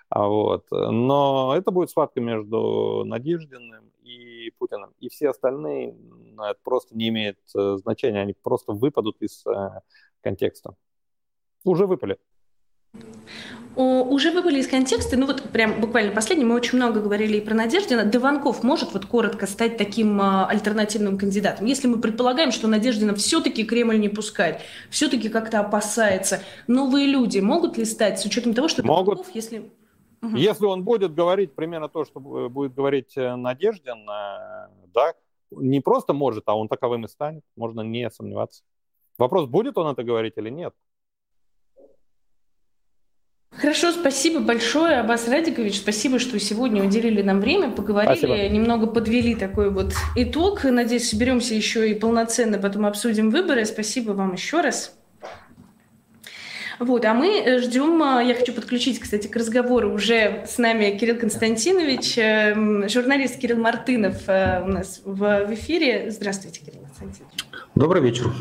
[0.09, 0.65] А вот.
[0.71, 4.93] Но это будет схватка между Надеждиным и Путиным.
[4.99, 5.95] И все остальные
[6.37, 9.81] это просто не имеет э, значения, они просто выпадут из э,
[10.21, 10.75] контекста.
[11.63, 12.17] Уже выпали.
[13.75, 17.53] Уже выпали из контекста, ну вот прям буквально последний, мы очень много говорили и про
[17.53, 18.03] Надеждина.
[18.03, 21.65] Дыванков может вот коротко стать таким а, альтернативным кандидатом?
[21.65, 27.77] Если мы предполагаем, что Надеждина все-таки Кремль не пускает, все-таки как-то опасается, новые люди могут
[27.77, 29.17] ли стать с учетом того, что могут.
[29.17, 29.71] Дыванков, если...
[30.21, 30.35] Угу.
[30.35, 35.13] Если он будет говорить примерно то, что будет говорить э, Надеждин, э, да,
[35.51, 38.63] не просто может, а он таковым и станет, можно не сомневаться.
[39.17, 40.73] Вопрос, будет он это говорить или нет.
[43.51, 45.79] Хорошо, спасибо большое, Аббас Радикович.
[45.79, 48.47] Спасибо, что сегодня уделили нам время, поговорили, спасибо.
[48.47, 50.63] немного подвели такой вот итог.
[50.63, 53.65] Надеюсь, соберемся еще и полноценно потом обсудим выборы.
[53.65, 54.98] Спасибо вам еще раз.
[56.79, 60.97] Вот, а мы э, ждем, э, я хочу подключить, кстати, к разговору уже с нами
[60.97, 66.09] Кирилл Константинович, эм, журналист Кирилл Мартынов э, у нас в эфире.
[66.09, 67.33] Здравствуйте, Кирилл Константинович.
[67.75, 68.31] Добрый вечер.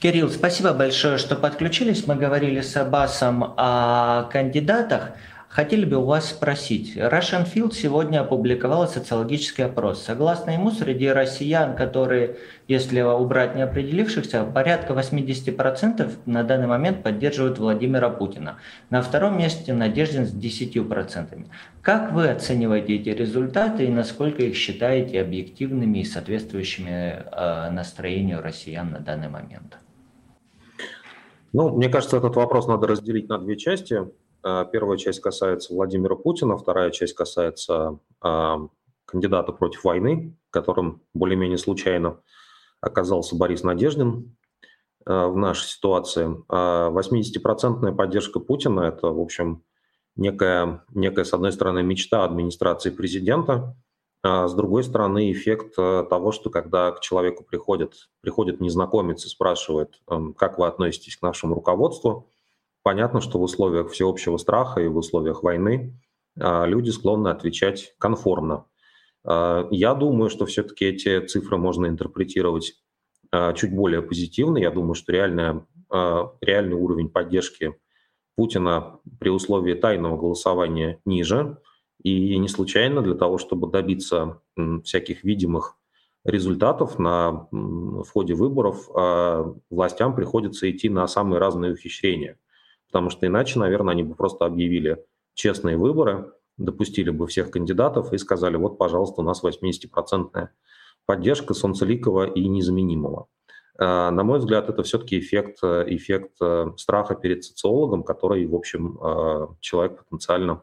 [0.00, 2.06] Кирилл, спасибо большое, что подключились.
[2.06, 5.12] Мы говорили с Аббасом о кандидатах.
[5.56, 6.98] Хотели бы у вас спросить.
[6.98, 10.02] Russian Field сегодня опубликовал социологический опрос.
[10.02, 12.36] Согласно ему, среди россиян, которые,
[12.68, 18.58] если убрать неопределившихся, порядка 80% на данный момент поддерживают Владимира Путина.
[18.90, 21.46] На втором месте Надеждин с 10%.
[21.80, 28.90] Как вы оцениваете эти результаты и насколько их считаете объективными и соответствующими э, настроению россиян
[28.90, 29.78] на данный момент?
[31.54, 34.02] Ну, мне кажется, этот вопрос надо разделить на две части.
[34.48, 38.68] А, первая часть касается Владимира Путина, вторая часть касается а,
[39.04, 42.20] кандидата против войны, которым более-менее случайно
[42.80, 44.36] оказался Борис Надеждин
[45.04, 46.28] а, в нашей ситуации.
[46.48, 49.64] 80-процентная поддержка Путина– это, в общем,
[50.14, 53.76] некая, некая, с одной стороны, мечта администрации президента,
[54.22, 60.00] а с другой стороны, эффект того, что когда к человеку приходит, приходит незнакомец и спрашивает,
[60.36, 62.28] как вы относитесь к нашему руководству,
[62.86, 65.98] Понятно, что в условиях всеобщего страха и в условиях войны
[66.38, 68.66] а, люди склонны отвечать конформно.
[69.24, 72.74] А, я думаю, что все-таки эти цифры можно интерпретировать
[73.32, 74.58] а, чуть более позитивно.
[74.58, 77.74] Я думаю, что реальная, реальный уровень поддержки
[78.36, 81.58] Путина при условии тайного голосования ниже.
[82.04, 84.42] И не случайно для того, чтобы добиться
[84.84, 85.76] всяких видимых
[86.24, 88.88] результатов на, в ходе выборов,
[89.70, 92.38] властям приходится идти на самые разные ухищрения–
[92.86, 98.18] потому что иначе, наверное, они бы просто объявили честные выборы, допустили бы всех кандидатов и
[98.18, 100.48] сказали, вот, пожалуйста, у нас 80-процентная
[101.04, 103.28] поддержка Солнцеликова и незаменимого.
[103.78, 108.98] Э, на мой взгляд, это все-таки эффект, эффект э, страха перед социологом, который, в общем,
[109.02, 110.62] э, человек потенциально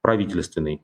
[0.00, 0.82] правительственный.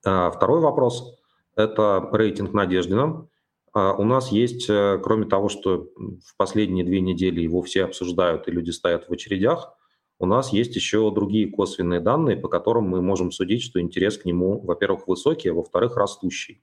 [0.00, 1.18] Второй вопрос–
[1.56, 3.26] это рейтинг Надеждина.
[3.74, 8.70] У нас есть, кроме того, что в последние две недели его все обсуждают и люди
[8.70, 9.74] стоят в очередях,
[10.20, 14.24] у нас есть еще другие косвенные данные, по которым мы можем судить, что интерес к
[14.24, 16.62] нему, во-первых, высокий, а во-вторых, растущий.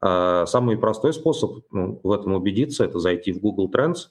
[0.00, 4.08] А, самый простой способ ну, в этом убедиться– это зайти в Google Trends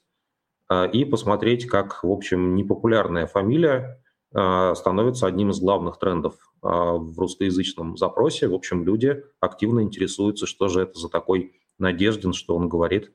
[0.68, 7.20] а, и посмотреть, как, в общем, непопулярная фамилия а, становится одним из главных трендов в
[7.20, 8.48] русскоязычном запросе.
[8.48, 13.12] В общем, люди активно интересуются, что же это за такой Надеждин, что он говорит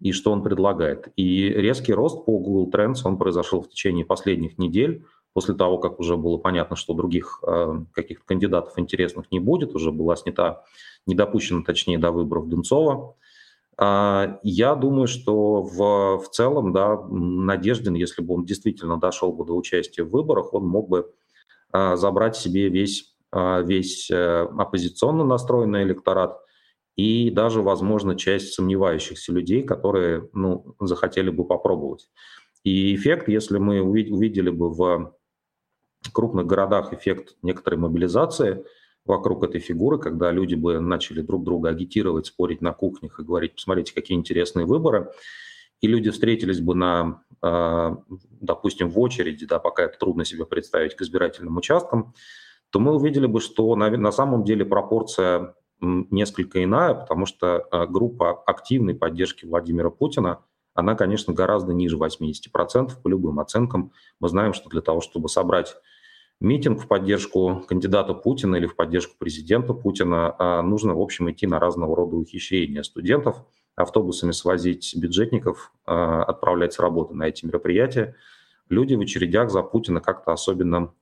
[0.00, 1.08] и что он предлагает.
[1.16, 6.00] И резкий рост по Google Trends, он произошел в течение последних недель, после того, как
[6.00, 10.64] уже было понятно, что других э, каких-то кандидатов интересных не будет, уже была снята,
[11.06, 13.14] не допущена, точнее, до выборов Дунцова.
[13.78, 19.44] Э, я думаю, что в, в целом, да, Надеждин, если бы он действительно дошел бы
[19.44, 21.12] до участия в выборах, он мог бы
[21.72, 26.40] э, забрать себе весь, э, весь э, оппозиционно настроенный электорат–
[27.00, 32.10] и даже, возможно, часть сомневающихся людей, которые ну, захотели бы попробовать.
[32.62, 35.14] И эффект, если мы увидели бы в
[36.12, 38.66] крупных городах эффект некоторой мобилизации
[39.06, 43.54] вокруг этой фигуры, когда люди бы начали друг друга агитировать, спорить на кухнях и говорить,
[43.54, 45.10] посмотрите, какие интересные выборы,
[45.80, 47.96] и люди встретились бы на, а,
[48.42, 52.12] допустим, в очереди, да, пока это трудно себе представить, к избирательным участкам,
[52.68, 57.86] то мы увидели бы, что на, на самом деле пропорция несколько иная, потому что а,
[57.86, 60.40] группа активной поддержки Владимира Путина,
[60.74, 63.92] она, конечно, гораздо ниже 80% по любым оценкам.
[64.20, 65.76] Мы знаем, что для того, чтобы собрать
[66.40, 71.46] митинг в поддержку кандидата Путина или в поддержку президента Путина, а, нужно, в общем, идти
[71.46, 73.44] на разного рода ухищрения студентов,
[73.76, 78.16] автобусами свозить бюджетников, а, отправлять с работы на эти мероприятия.
[78.68, 80.92] Люди в очередях за Путина как-то особенно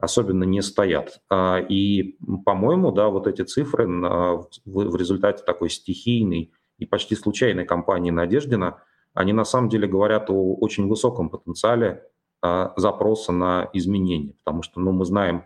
[0.00, 1.20] особенно не стоят.
[1.28, 8.10] А, и, по-моему, да, вот эти цифры в результате такой стихийной и почти случайной кампании
[8.10, 8.82] Надеждина,
[9.12, 12.04] они на самом деле говорят о очень высоком потенциале
[12.42, 15.44] а, запроса на изменения, потому что ну, мы знаем,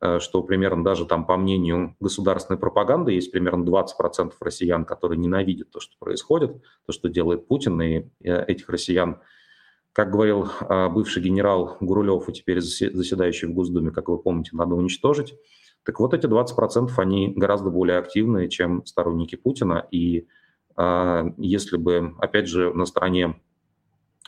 [0.00, 5.70] э, что примерно даже там по мнению государственной пропаганды есть примерно 20% россиян, которые ненавидят
[5.70, 9.20] то, что происходит, то, что делает Путин, и э, этих россиян–
[9.94, 14.74] как говорил а, бывший генерал Гурулев и теперь заседающий в Госдуме, как вы помните, надо
[14.74, 15.34] уничтожить.
[15.84, 19.86] Так вот эти 20% они гораздо более активные, чем сторонники Путина.
[19.92, 20.26] И
[20.76, 23.40] э, если бы, опять же, на стороне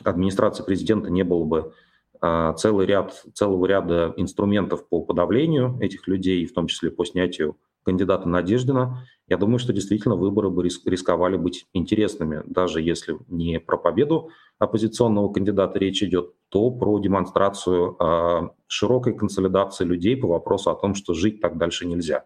[0.03, 1.73] администрации президента не было бы
[2.21, 7.57] э, целый ряд, целого ряда инструментов по подавлению этих людей, в том числе по снятию
[7.87, 13.77] кандидата Надеждина, я думаю, что действительно выборы бы рисковали быть интересными, даже если не про
[13.77, 20.75] победу оппозиционного кандидата речь идет, то про демонстрацию э, широкой консолидации людей по вопросу о
[20.75, 22.25] том, что жить так дальше нельзя.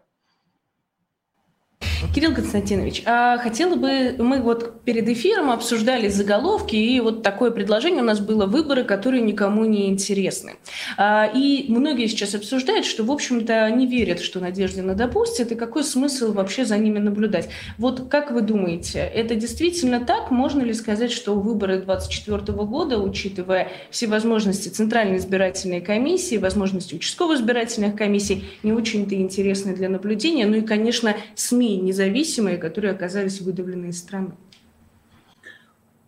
[2.14, 8.02] Кирилл Константинович, а хотела бы, мы вот перед эфиром обсуждали заголовки, и вот такое предложение
[8.02, 10.54] у нас было выборы, которые никому не интересны.
[10.96, 15.84] А, и многие сейчас обсуждают, что, в общем-то, не верят, что Надеждина допустит, и какой
[15.84, 17.48] смысл вообще за ними наблюдать.
[17.78, 20.30] Вот как вы думаете, это действительно так?
[20.30, 27.38] Можно ли сказать, что выборы 2024 года, учитывая все возможности Центральной избирательной комиссии, возможности участковых
[27.38, 33.86] избирательных комиссий, не очень-то интересны для наблюдения, ну и, конечно, СМИ независимые, которые оказались выдавлены
[33.86, 34.32] из страны.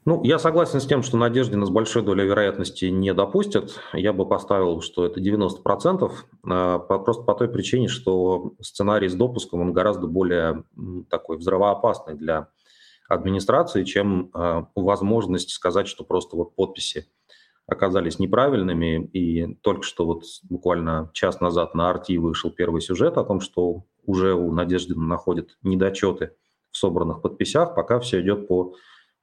[0.06, 3.80] Ну, я согласен с тем, что Надеждина с большой долей вероятности не допустят.
[3.94, 6.12] Я бы поставил, что это 90%,
[6.46, 10.64] а, просто по той причине, что сценарий с допуском, он гораздо более
[11.08, 12.48] такой взрывоопасный для
[13.08, 17.06] администрации, чем а, возможность сказать, что просто вот подписи
[17.66, 19.06] оказались неправильными.
[19.14, 23.84] И только что вот буквально час назад на Арти вышел первый сюжет о том, что
[24.06, 26.32] уже у Надежды находят недочеты
[26.70, 28.74] в собранных подписях, пока все идет по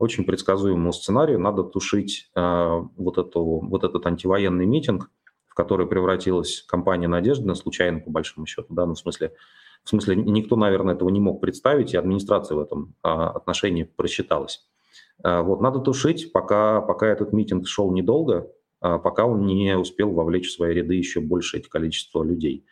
[0.02, 1.40] очень предсказуемому сценарию.
[1.40, 5.12] Надо тушить э, вот, эту, вот этот антивоенный митинг,
[5.48, 9.34] в который превратилась компания Надежды, случайно, по большому счету, да, ну, в смысле,
[9.84, 14.66] в смысле, никто, наверное, этого не мог представить, и администрация в этом э, отношении просчиталась.
[15.24, 18.48] Э, вот, надо тушить, пока, пока этот митинг шел недолго,
[18.82, 22.66] э, пока он не успел вовлечь в свои ряды еще большее количество людей.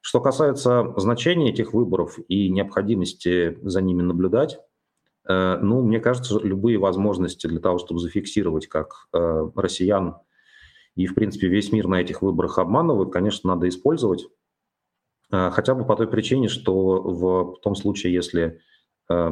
[0.00, 4.58] Что касается значения этих выборов и необходимости за ними наблюдать,
[5.28, 10.16] э, ну, мне кажется, любые возможности для того, чтобы зафиксировать, как э, россиян
[10.96, 14.26] и, в принципе, весь мир на этих выборах обманывают, конечно, надо использовать.
[15.30, 18.60] Э, хотя бы по той причине, что в том случае, если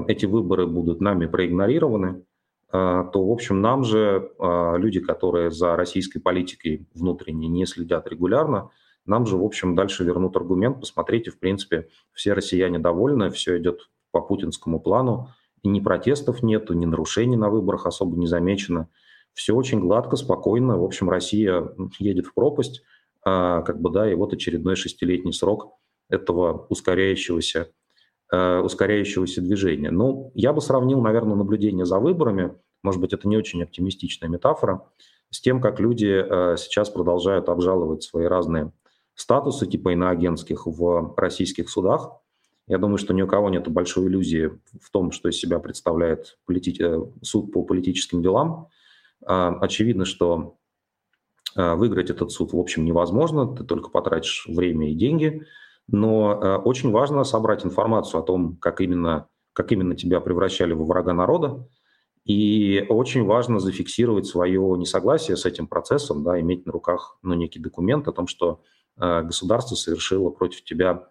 [0.09, 2.25] эти выборы будут нами проигнорированы,
[2.73, 8.73] то, в общем, нам же, люди, которые за российской политикой внутренней не следят регулярно,
[9.09, 10.81] нам же, в общем, дальше вернут аргумент.
[10.81, 15.31] Посмотрите, в принципе, все россияне довольны, все идет по путинскому плану,
[15.63, 18.89] и ни протестов нету, ни нарушений на выборах особо не замечено.
[19.33, 20.79] Все очень гладко, спокойно.
[20.79, 22.83] В общем, Россия едет в пропасть,
[23.25, 25.79] а, как бы, да, и вот очередной шестилетний срок
[26.09, 27.71] этого ускоряющегося,
[28.33, 29.91] а, ускоряющегося движения.
[29.91, 34.87] Ну, я бы сравнил, наверное, наблюдение за выборами, может быть, это не очень оптимистичная метафора,
[35.31, 38.73] с тем, как люди а, сейчас продолжают обжаловать свои разные
[39.19, 42.13] статусы типа иноагентских в российских судах.
[42.69, 46.39] Я думаю, что ни у кого нет большой иллюзии в том, что из себя представляет
[46.47, 46.77] полити...
[46.81, 48.69] Э, суд по политическим делам.
[49.27, 50.57] А, очевидно, что
[51.57, 55.43] а, выиграть этот суд, в общем, невозможно, ты только потратишь время и деньги,
[55.89, 60.85] но а, очень важно собрать информацию о том, как именно, как именно тебя превращали во
[60.85, 61.67] врага народа,
[62.25, 67.59] и очень важно зафиксировать свое несогласие с этим процессом, да, иметь на руках ну, некий
[67.59, 68.61] документ о том, что
[68.99, 71.09] государство совершило против тебя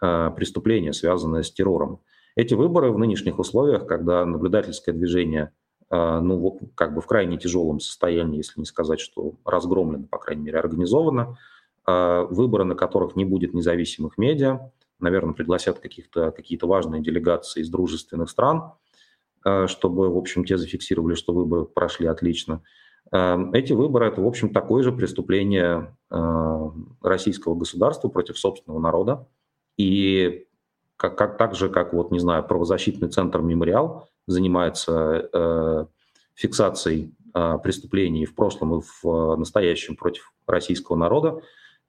[0.00, 2.00] э, преступление, связанное с террором.
[2.36, 5.52] Эти выборы в нынешних условиях, когда наблюдательское движение
[5.90, 10.44] э, ну, как бы в крайне тяжелом состоянии, если не сказать, что разгромлено, по крайней
[10.44, 11.38] мере, организовано,
[11.86, 14.70] выборы, на которых не будет независимых медиа,
[15.00, 18.72] наверное, пригласят каких-то, какие-то важные делегации из дружественных стран,
[19.66, 22.62] чтобы, в общем, те зафиксировали, что выборы прошли отлично–
[23.12, 26.70] эти выборы– это, в общем, такое же преступление э,
[27.02, 29.28] российского государства против собственного народа.
[29.76, 30.46] И
[30.96, 35.86] как, как, так же, как, вот, не знаю, правозащитный центр «Мемориал» занимается э,
[36.34, 41.40] фиксацией э, преступлений в прошлом и в настоящем против российского народа,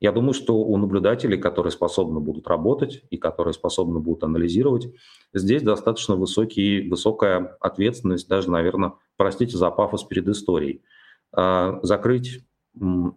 [0.01, 4.89] я думаю, что у наблюдателей, которые способны будут работать и которые способны будут анализировать,
[5.33, 10.83] здесь достаточно высокий, высокая ответственность, даже, наверное, простите за пафос перед историей–
[11.35, 12.45] закрыть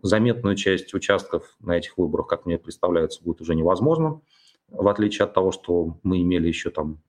[0.02, 4.20] заметную часть участков на этих выборах, как мне представляется, будет уже невозможно,
[4.68, 7.00] в отличие от того, что мы имели еще там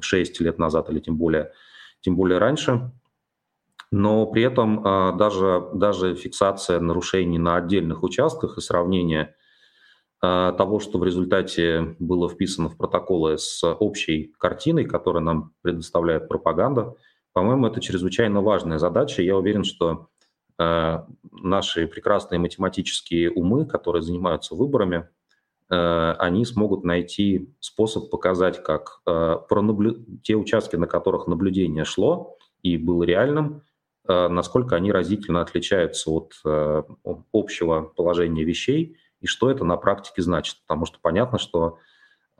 [0.00, 1.52] 6 лет назад или тем более,
[2.00, 2.92] тем более раньше.
[3.92, 9.34] Но при этом а, даже, даже фиксация нарушений на отдельных участках и сравнение
[10.20, 16.28] а, того, что в результате было вписано в протоколы с общей картиной, которую нам предоставляет
[16.28, 16.94] пропаганда,
[17.32, 19.22] по-моему, это чрезвычайно важная задача.
[19.22, 20.08] Я уверен, что
[21.32, 25.08] наши прекрасные математические умы, которые занимаются выборами,
[25.70, 30.04] э, они смогут найти способ показать, как э, пронаблю...
[30.22, 33.62] те участки, на которых наблюдение шло и было реальным,
[34.06, 36.32] насколько они разительно отличаются от
[37.32, 40.56] общего положения вещей и что это на практике значит.
[40.66, 41.78] Потому что понятно, что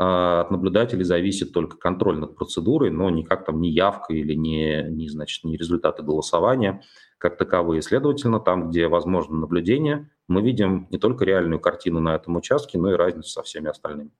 [0.02, 5.10] от наблюдателей зависит только контроль над процедурой, но никак там не явка или не, не,
[5.10, 6.82] значит, не результаты голосования
[7.18, 7.82] как таковые.
[7.82, 12.90] Следовательно, там, где возможно наблюдение, мы видим не только реальную картину на этом участке, но
[12.92, 14.10] и разницу со всеми остальными.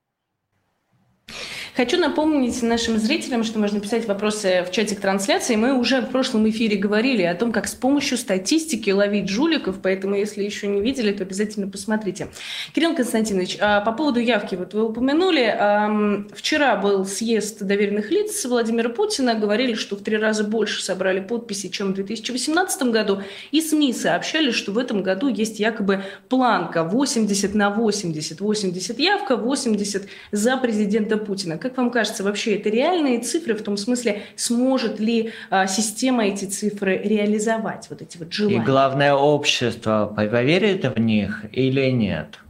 [1.77, 5.55] Хочу напомнить нашим зрителям, что можно писать вопросы в чате к трансляции.
[5.55, 10.17] Мы уже в прошлом эфире говорили о том, как с помощью статистики ловить жуликов, поэтому
[10.17, 12.27] если еще не видели, то обязательно посмотрите.
[12.75, 18.91] Кирилл Константинович, а по поводу явки, вот вы упомянули, вчера был съезд доверенных лиц Владимира
[18.91, 23.93] Путина, говорили, что в три раза больше собрали подписи, чем в 2018 году, и СМИ
[23.93, 30.57] сообщали, что в этом году есть якобы планка 80 на 80, 80 явка, 80 за
[30.57, 31.60] президента Путина.
[31.61, 36.47] Как вам кажется, вообще это реальные цифры в том смысле, сможет ли а, система эти
[36.47, 38.63] цифры реализовать, вот эти вот желания?
[38.63, 42.41] И главное, общество поверит в них или нет?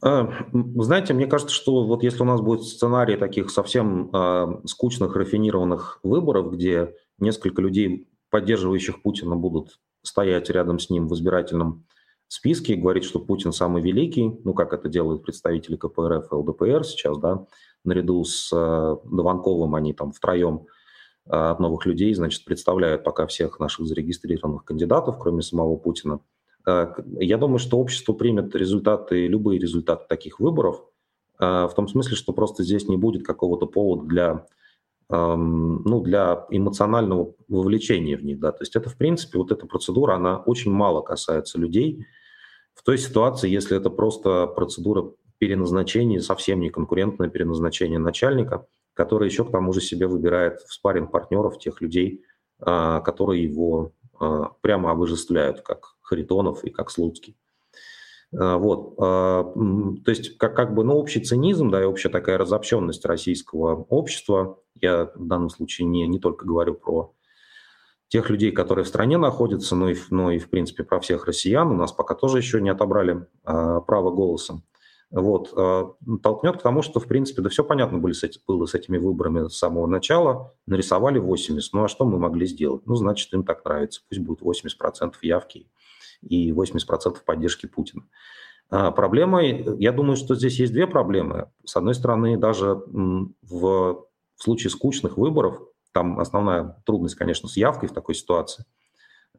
[0.00, 5.16] А, знаете, мне кажется, что вот если у нас будет сценарий таких совсем э, скучных,
[5.16, 11.84] рафинированных выборов, где несколько людей, поддерживающих Путина, будут стоять рядом с ним в избирательном
[12.28, 16.84] списке и говорить, что Путин самый великий, ну, как это делают представители КПРФ и ЛДПР
[16.84, 17.46] сейчас, да,
[17.84, 20.66] наряду с э, Дованковым они там втроем
[21.26, 26.20] э, от новых людей, значит, представляют пока всех наших зарегистрированных кандидатов, кроме самого Путина.
[26.66, 30.84] Э, я думаю, что общество примет результаты, любые результаты таких выборов,
[31.40, 34.46] э, в том смысле, что просто здесь не будет какого-то повода для
[35.10, 38.38] эм, ну, для эмоционального вовлечения в них.
[38.38, 38.52] Да.
[38.52, 42.04] То есть это, в принципе, вот эта процедура, она очень мало касается людей,
[42.78, 49.44] в той ситуации, если это просто процедура переназначения, совсем не конкурентное переназначение начальника, который еще
[49.44, 52.22] к тому же себе выбирает в спарринг партнеров тех людей,
[52.60, 57.36] а, которые его а, прямо обожествляют, как Харитонов и как Слуцкий.
[58.32, 58.94] А, вот.
[58.96, 59.54] То
[60.06, 65.10] есть как, как бы ну, общий цинизм, да, и общая такая разобщенность российского общества, я
[65.16, 67.12] в данном случае не, не только говорю про
[68.08, 71.70] тех людей, которые в стране находятся, но и, но и в принципе, про всех россиян.
[71.70, 74.62] У нас пока тоже еще не отобрали а, право голоса.
[75.10, 78.74] Вот, а, толкнет к тому, что, в принципе, да все понятно были с было с
[78.74, 80.54] этими выборами с самого начала.
[80.66, 81.72] Нарисовали 80.
[81.72, 82.86] Ну а что мы могли сделать?
[82.86, 84.00] Ну, значит, им так нравится.
[84.08, 85.70] Пусть будет 80% явки
[86.22, 88.04] и 80% поддержки Путина.
[88.70, 91.50] А, проблема, я думаю, что здесь есть две проблемы.
[91.64, 94.06] С одной стороны, даже в, в
[94.36, 95.60] случае скучных выборов
[95.98, 98.64] там основная трудность, конечно, с явкой в такой ситуации.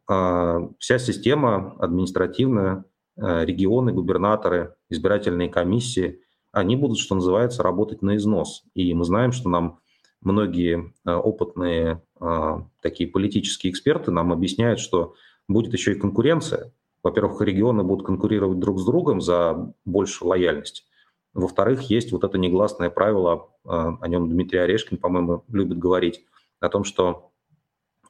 [0.10, 2.84] А, вся система административная,
[3.16, 6.20] э, регионы, губернаторы, избирательные комиссии,
[6.51, 8.64] они будут, что называется, работать на износ.
[8.74, 9.80] И мы знаем, что нам
[10.22, 15.14] многие э, опытные а, такие политические эксперты нам объясняют, что
[15.47, 16.74] будет еще и конкуренция.
[17.03, 20.86] Во-первых, регионы будут конкурировать друг с другом за большую лояльность.
[21.34, 26.26] Во-вторых, есть вот это негласное правило, а, о нем Дмитрий Орешкин, по-моему, любит говорить,
[26.60, 27.32] о том, что,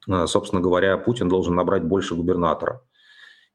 [0.07, 2.83] э, собственно говоря, Путин должен набрать больше губернатора.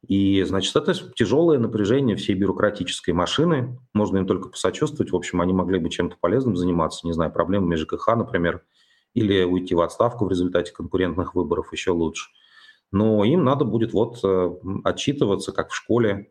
[0.09, 3.79] И, значит, это тяжелое напряжение всей бюрократической машины.
[3.95, 5.13] Можно им только посочувствовать.
[5.13, 8.65] В общем, они могли бы чем-то полезным заниматься, не знаю, проблемами ЖКХ, например,
[9.15, 12.31] или уйти в отставку в результате конкурентных выборов, еще лучше.
[12.93, 14.51] Но им надо будет вот э,
[14.85, 16.31] отчитываться, как в школе,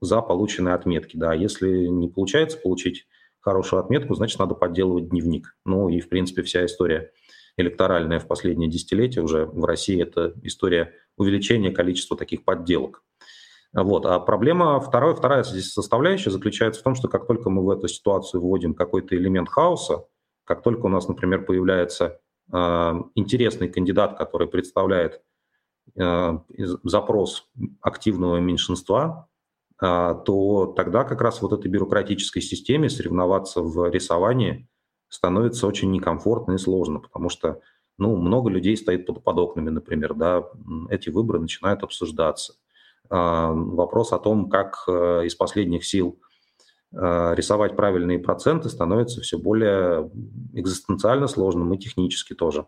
[0.00, 1.16] за полученные отметки.
[1.16, 3.06] Да, если не получается получить
[3.40, 5.56] хорошую отметку, значит, надо подделывать дневник.
[5.64, 7.12] Ну и, в принципе, вся история
[7.56, 13.02] электоральная в последние десятилетия уже в России это история увеличения количества таких подделок.
[13.72, 14.04] Вот.
[14.04, 17.88] А проблема вторая, вторая здесь составляющая заключается в том, что как только мы в эту
[17.88, 20.04] ситуацию вводим какой-то элемент хаоса,
[20.44, 22.20] как только у нас, например, появляется
[22.52, 25.22] э, интересный кандидат, который представляет
[25.98, 26.38] э,
[26.84, 27.48] запрос
[27.80, 29.28] активного меньшинства,
[29.80, 34.68] э, то тогда как раз вот этой бюрократической системе соревноваться в рисовании
[35.12, 37.60] становится очень некомфортно и сложно, потому что
[37.98, 40.44] ну, много людей стоит под, под окнами, например, да,
[40.88, 42.54] эти выборы начинают обсуждаться.
[43.10, 46.18] А, вопрос о том, как э, из последних сил
[46.94, 50.10] э, рисовать правильные проценты, становится все более
[50.54, 52.66] экзистенциально сложным и технически тоже.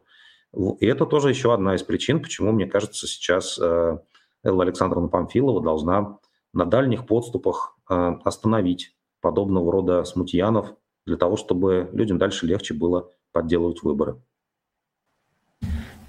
[0.81, 3.99] И это тоже еще одна из причин, почему, мне кажется, сейчас э,
[4.43, 6.19] Элла Александровна Памфилова должна
[6.53, 10.75] на дальних подступах остановить подобного рода смутьянов,
[11.07, 14.17] для того, чтобы людям дальше легче было подделывать выборы.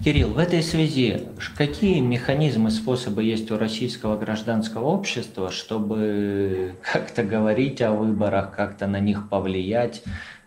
[0.03, 7.81] Кирилл, в этой связи какие механизмы, способы есть у российского гражданского общества, чтобы как-то говорить
[7.81, 10.03] о выборах, как-то на них повлиять,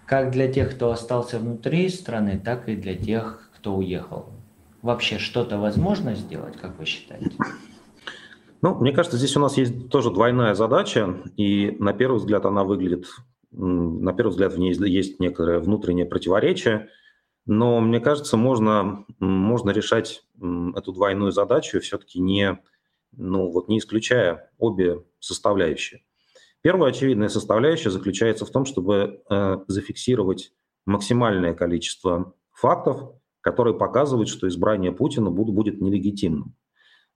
[0.06, 4.26] как для тех, кто остался внутри страны, так и для тех, кто уехал?
[4.80, 7.32] Вообще что-то возможно сделать, как вы считаете?
[8.62, 12.64] Ну, мне кажется, здесь у нас есть тоже двойная задача, и на первый взгляд она
[12.64, 13.06] выглядит
[13.50, 16.88] на первый взгляд, в ней есть некоторое внутреннее противоречие,
[17.46, 22.58] но мне кажется, можно, можно решать эту двойную задачу все-таки не,
[23.12, 26.02] ну, вот не исключая обе составляющие.
[26.60, 30.52] Первая очевидная составляющая заключается в том, чтобы э, зафиксировать
[30.84, 36.54] максимальное количество фактов, которые показывают, что избрание Путина будет нелегитимным.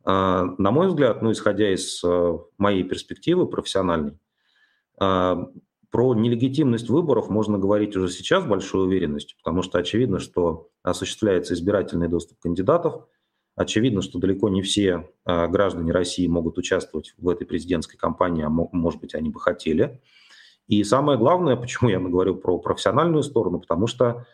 [0.07, 4.19] Э, на мой взгляд, ну, исходя из э, моей перспективы профессиональной,
[5.01, 5.37] э,
[5.93, 11.53] про нелегитимность выборов можно говорить уже сейчас с большой уверенностью, потому что очевидно, что осуществляется
[11.53, 13.07] избирательный доступ кандидатов,
[13.57, 18.49] очевидно, что далеко не все э, граждане России могут участвовать в этой президентской кампании, а
[18.49, 20.01] может быть, они бы хотели.
[20.67, 24.25] И самое главное, почему я говорю про профессиональную сторону, потому что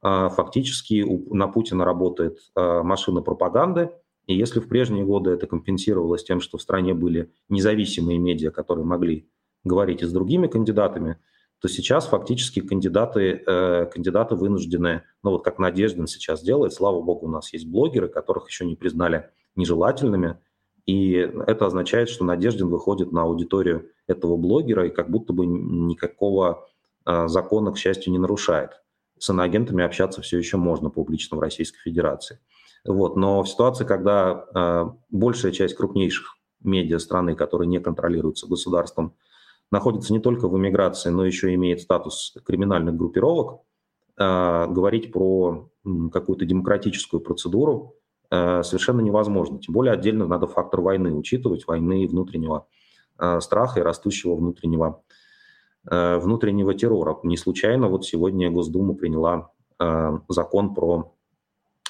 [0.00, 1.04] э, фактически
[1.34, 3.90] на Путина работает э, машина пропаганды,
[4.28, 8.84] и если в прежние годы это компенсировалось тем, что в стране были независимые медиа, которые
[8.84, 9.26] могли
[9.64, 11.18] говорить и с другими кандидатами,
[11.60, 17.26] то сейчас фактически кандидаты, э, кандидаты вынуждены, ну вот как Надеждин сейчас делает, слава богу,
[17.26, 20.38] у нас есть блогеры, которых еще не признали нежелательными,
[20.86, 21.12] и
[21.46, 26.66] это означает, что Надеждин выходит на аудиторию этого блогера и как будто бы никакого
[27.04, 28.70] э, закона, к счастью, не нарушает.
[29.18, 32.38] С иноагентами общаться все еще можно публично в Российской Федерации.
[32.86, 33.16] Вот.
[33.16, 39.14] Но в ситуации, когда э, большая часть крупнейших медиа страны, которые не контролируются государством,
[39.70, 43.62] находится не только в эмиграции, но еще имеет статус криминальных группировок,
[44.18, 45.70] э, говорить про
[46.12, 47.94] какую-то демократическую процедуру
[48.30, 49.58] э, совершенно невозможно.
[49.58, 52.66] Тем более отдельно надо фактор войны учитывать, войны внутреннего
[53.18, 55.02] э, страха и растущего внутреннего,
[55.84, 57.18] внутреннего террора.
[57.22, 59.52] Не случайно вот сегодня Госдума приняла
[60.28, 61.14] закон про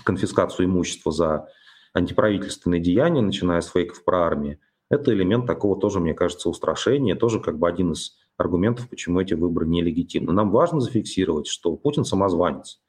[0.05, 1.49] конфискацию имущества за
[1.95, 4.59] антиправительственные деяния, начиная с фейков про армию.
[4.91, 9.35] Это элемент такого тоже, мне кажется, устрашения, тоже как бы один из аргументов, почему эти
[9.35, 10.33] выборы нелегитимны.
[10.33, 12.81] Нам важно зафиксировать, что Путин самозванец,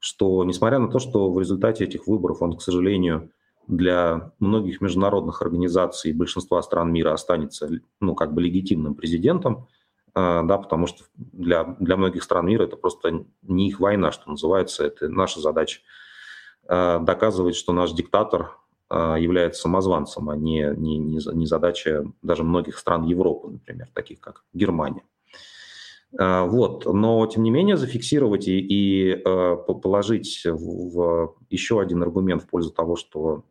[0.00, 3.30] что несмотря на то, что в результате этих выборов он, к сожалению,
[3.66, 9.68] для многих международных организаций и большинства стран мира останется ну, как бы легитимным президентом,
[10.14, 14.28] э, да, потому что для, для многих стран мира это просто не их война, что
[14.28, 15.80] называется, это наша задача
[16.68, 18.58] э, доказывать, что наш диктатор
[19.18, 25.02] является самозванцем, а не, не, не задача даже многих стран Европы, например, таких как Германия.
[26.18, 26.86] А, вот.
[26.86, 32.70] Но, тем не менее, зафиксировать и, и а, положить в еще один аргумент в пользу
[32.70, 33.44] того, что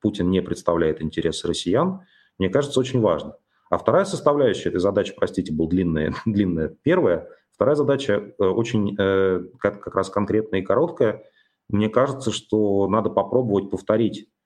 [0.00, 2.02] Путин не представляет интересы россиян,
[2.38, 3.36] мне кажется, очень важно.
[3.70, 9.44] А вторая составляющая этой задачи, простите, была длинная, длинная первая, вторая задача э, очень э,
[9.58, 11.22] как, как раз конкретная и короткая.
[11.68, 14.39] Мне кажется, что надо попробовать повторить а,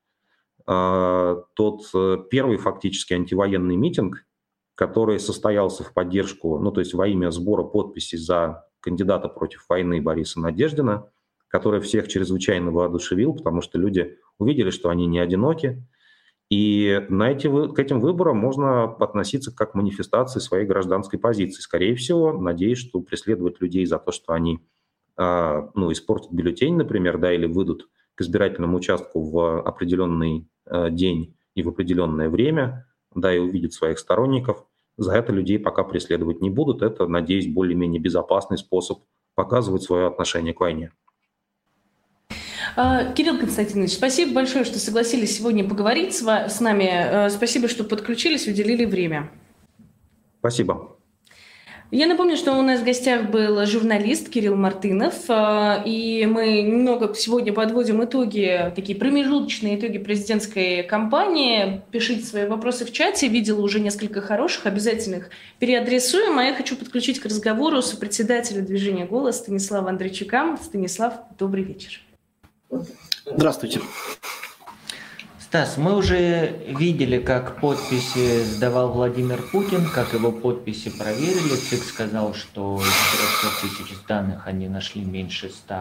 [0.66, 4.24] тот э, первый фактически антивоенный митинг,
[4.74, 10.00] который состоялся в поддержку, ну то есть во имя сбора подписей за кандидата против войны
[10.00, 11.10] Бориса Надеждина,
[11.48, 15.86] который всех чрезвычайно воодушевил, потому что люди увидели, что они не одиноки,
[16.50, 21.60] и на эти, к этим выборам можно относиться как к манифестации своей гражданской позиции.
[21.60, 24.60] Скорее всего, надеюсь, что преследовать людей за то, что они
[25.16, 31.36] а, ну, испортят бюллетень, например, да, или выйдут к избирательному участку в определенный Э, день
[31.54, 34.64] и в определенное время, да, и увидит своих сторонников.
[34.96, 36.82] За это людей пока преследовать не будут.
[36.82, 39.00] Это, надеюсь, более-менее безопасный способ
[39.34, 40.90] показывать свое отношение к войне.
[42.76, 46.88] А, Кирилл Константинович, спасибо большое, что согласились сегодня поговорить с нами.
[47.26, 49.30] Э, спасибо, что подключились, уделили время.
[50.38, 50.93] Спасибо.
[51.90, 57.14] Я напомню, что у нас в гостях был журналист Кирилл Мартынов, э, и мы немного
[57.14, 61.82] сегодня подводим итоги, такие промежуточные итоги президентской кампании.
[61.92, 67.20] Пишите свои вопросы в чате, видела уже несколько хороших, обязательных переадресуем, а я хочу подключить
[67.20, 70.56] к разговору с председателя движения «Голос» Станислава Андрейчука.
[70.60, 72.00] Станислав, добрый вечер.
[73.24, 73.80] Здравствуйте.
[75.54, 81.54] Стас, мы уже видели, как подписи сдавал Владимир Путин, как его подписи проверили.
[81.54, 85.74] ЦИК сказал, что из 300 тысяч данных они нашли меньше 100,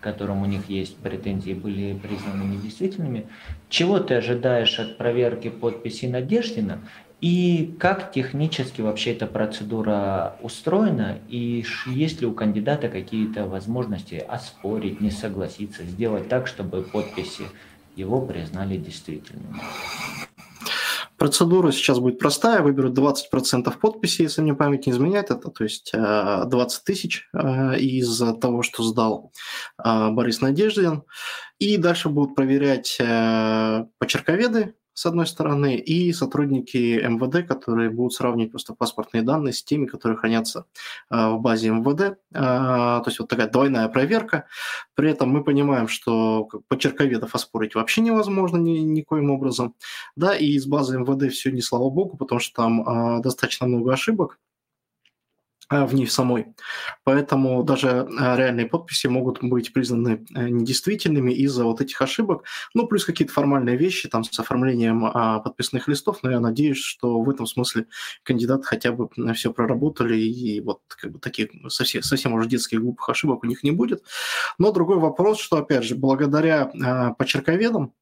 [0.00, 3.28] которым у них есть претензии, были признаны недействительными.
[3.68, 6.80] Чего ты ожидаешь от проверки подписей Надеждина?
[7.20, 11.18] И как технически вообще эта процедура устроена?
[11.28, 17.44] И есть ли у кандидата какие-то возможности оспорить, не согласиться, сделать так, чтобы подписи
[17.96, 19.60] его признали действительным.
[21.22, 25.92] Процедура сейчас будет простая, выберут 20% подписей, если мне память не изменяет, это то есть
[25.92, 29.32] 20 э, тысяч э, из того, что сдал
[29.78, 31.04] э, Борис Надеждин.
[31.60, 33.00] И дальше будут проверять
[33.98, 39.86] почерковеды, с одной стороны, и сотрудники МВД, которые будут сравнивать просто паспортные данные с теми,
[39.86, 40.66] которые хранятся
[41.10, 42.00] э, в базе МВД.
[42.00, 44.46] Э, то есть вот такая двойная проверка.
[44.94, 49.74] При этом мы понимаем, что почерковедов оспорить вообще невозможно ни, никоим образом.
[50.16, 53.92] Да, и из базы МВД все не слава богу, потому что там э, достаточно много
[53.92, 54.38] ошибок.
[55.72, 56.48] А, в ней самой.
[57.02, 62.44] Поэтому даже а, реальные подписи могут быть признаны э, недействительными из-за вот этих ошибок.
[62.74, 67.22] Ну, плюс какие-то формальные вещи там с оформлением а, подписных листов, но я надеюсь, что
[67.22, 67.86] в этом смысле
[68.22, 73.08] кандидаты хотя бы все проработали, и вот как бы таких совсем, совсем уже детских глупых
[73.08, 74.04] ошибок у них не будет.
[74.58, 76.66] Но другой вопрос, что, опять же, благодаря
[77.16, 77.94] почерковедам,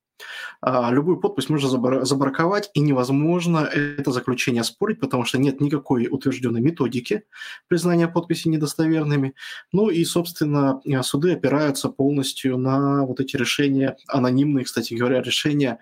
[0.62, 7.24] любую подпись можно забраковать, и невозможно это заключение спорить, потому что нет никакой утвержденной методики
[7.68, 9.34] признания подписи недостоверными.
[9.72, 15.78] Ну и, собственно, суды опираются полностью на вот эти решения, анонимные, кстати говоря, решения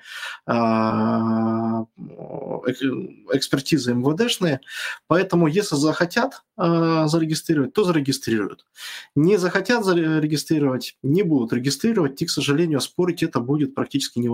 [0.46, 1.84] а,
[3.32, 4.60] экспертизы МВДшные.
[5.06, 8.66] Поэтому, если захотят а, зарегистрировать, то зарегистрируют.
[9.14, 14.27] Не захотят зарегистрировать, не будут регистрировать, и, к сожалению, спорить это будет практически невозможно.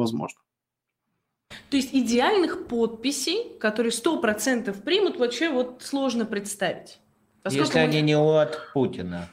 [1.70, 6.98] То есть идеальных подписей, которые 100% примут, вообще вот сложно представить.
[7.42, 7.84] Поскольку Если мы...
[7.84, 9.28] они не от Путина.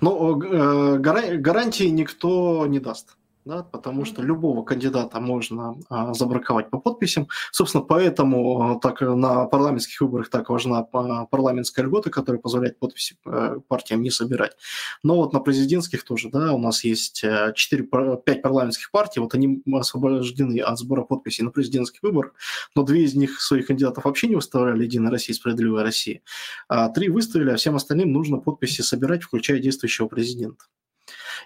[0.00, 3.15] Ну, э, гарантии никто не даст
[3.46, 7.28] да, потому что любого кандидата можно а, забраковать по подписям.
[7.52, 13.60] Собственно, поэтому а, так на парламентских выборах так важна парламентская льгота, которая позволяет подписи а,
[13.68, 14.56] партиям не собирать.
[15.04, 19.62] Но вот на президентских тоже, да, у нас есть 4-5 э, парламентских партий, вот они
[19.72, 22.34] освобождены от сбора подписей на президентских выборах,
[22.74, 26.20] но две из них своих кандидатов вообще не выставляли, Единая Россия Справедливая Россия,
[26.68, 30.64] а три выставили, а всем остальным нужно подписи собирать, включая действующего президента.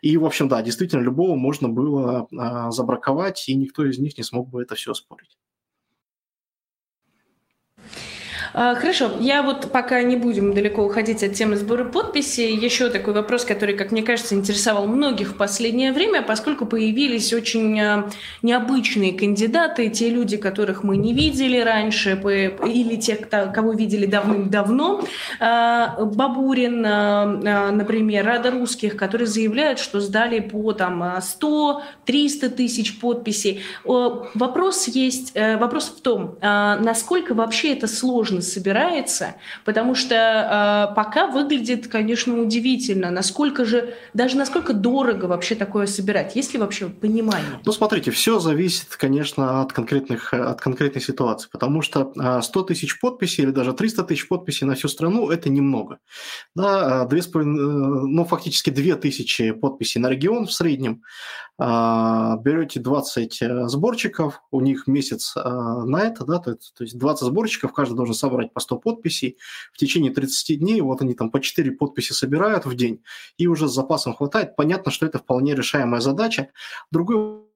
[0.03, 4.25] И, в общем, да, действительно, любого можно было а, забраковать, и никто из них не
[4.25, 5.39] смог бы это все спорить.
[8.50, 13.15] А, хорошо, я вот пока не будем далеко уходить от темы сбора подписей, еще такой
[13.15, 18.11] вопрос, который, как мне кажется, интересовал многих в последнее время, поскольку появились очень а,
[18.43, 25.05] необычные кандидаты, те люди, которых мы не видели раньше, или тех, кого видели давным-давно.
[25.41, 33.63] А, Бабурин, например, Рада Русских, которые заявляют, что сдали по там 100-300 тысяч подписей.
[33.85, 41.27] Вопрос есть, э, вопрос в том, насколько вообще это сложно собирается, потому что э, пока
[41.27, 47.61] выглядит, конечно, удивительно, насколько же, даже насколько дорого вообще такое собирать, есть ли вообще понимание?
[47.65, 53.45] Ну, смотрите, все зависит, конечно, от, конкретных, от конкретной ситуации, потому что 100 тысяч подписей
[53.45, 55.99] или даже 300 тысяч подписей на всю страну– это немного.
[56.55, 61.03] Да, 2, э, ну, фактически 2 тысячи подписей на регион в среднем,
[61.59, 67.73] берете 20 э, сборщиков, у них месяц на это, да, то, то есть 20 сборщиков,
[67.73, 69.37] каждый должен собрать по 100 подписей.
[69.73, 73.03] В течение 30 дней вот они там по 4 подписи собирают в день,
[73.39, 74.57] и уже с запасом хватает.
[74.57, 76.49] Понятно, что это вполне решаемая задача.
[76.91, 77.50] Другой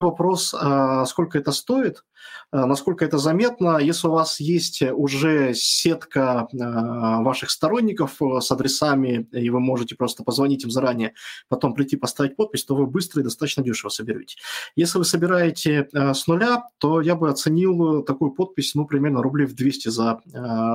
[0.00, 2.04] вопрос, а, сколько это стоит,
[2.50, 3.78] а, насколько это заметно.
[3.78, 9.94] Если у вас есть уже сетка а, ваших сторонников э, с адресами, и вы можете
[9.94, 11.14] просто позвонить им заранее,
[11.48, 14.36] потом прийти поставить подпись, то вы быстро и достаточно дешево соберете.
[14.74, 19.54] Если вы собираете с нуля, то я бы оценил такую подпись, ну, примерно рублей в
[19.54, 20.20] 200 за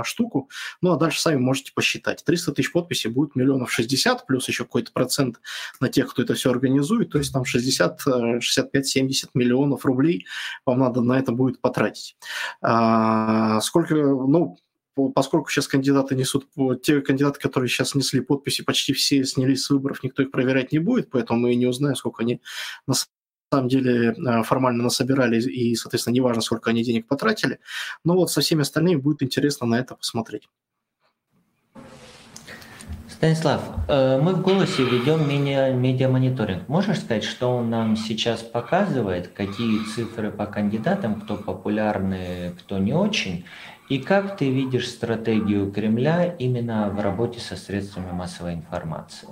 [0.03, 0.49] штуку.
[0.81, 2.23] Ну, а дальше сами можете посчитать.
[2.25, 5.39] 300 тысяч подписей будет миллионов 60, плюс еще какой-то процент
[5.79, 8.01] на тех, кто это все организует, то есть там 60,
[8.39, 10.25] 65, 70 70 миллионов рублей
[10.65, 12.17] вам надо на это будет потратить.
[12.61, 14.57] А, сколько, ну,
[15.13, 16.47] поскольку сейчас кандидаты несут,
[16.83, 20.79] те кандидаты, которые сейчас несли подписи, почти все снялись с выборов, никто их проверять не
[20.79, 22.41] будет, поэтому мы не узнаем, сколько они
[22.87, 22.93] на
[23.51, 27.59] самом деле а, формально насобирали, и, соответственно, неважно, сколько они денег потратили.
[28.03, 30.47] Но вот со всеми остальными будет интересно на это посмотреть.
[33.25, 36.67] Станислав, э, мы в «Голосе» ведем медиа-мониторинг.
[36.67, 42.93] Можешь сказать, что он нам сейчас показывает, какие цифры по кандидатам, кто популярный, кто не
[42.93, 43.45] очень,
[43.89, 49.29] и как ты видишь стратегию Кремля именно в работе со средствами массовой информации?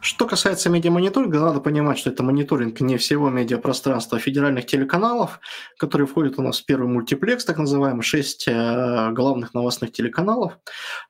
[0.00, 5.40] Что касается медиамониторинга, надо понимать, что это мониторинг не всего медиапространства, а федеральных телеканалов,
[5.78, 10.58] которые входят у нас в первый мультиплекс, так называемый, шесть э, главных новостных телеканалов.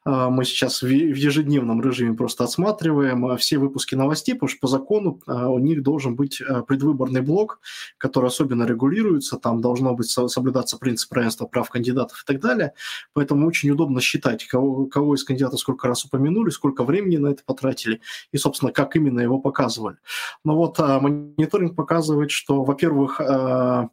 [0.05, 4.66] Э, мы сейчас в ежедневном режиме просто отсматриваем э, все выпуски новостей, потому что по
[4.66, 7.61] закону у них должен быть предвыборный блок,
[7.99, 12.72] который особенно регулируется, там должно быть соблюдаться принцип равенства прав кандидатов и так далее.
[13.12, 17.43] Поэтому очень удобно считать, кого, кого из кандидатов сколько раз упомянули, сколько времени на это
[17.45, 18.01] потратили
[18.33, 19.99] и, собственно, как именно его показывали.
[20.45, 23.91] Но вот а, мониторинг показывает, что, во-первых, а,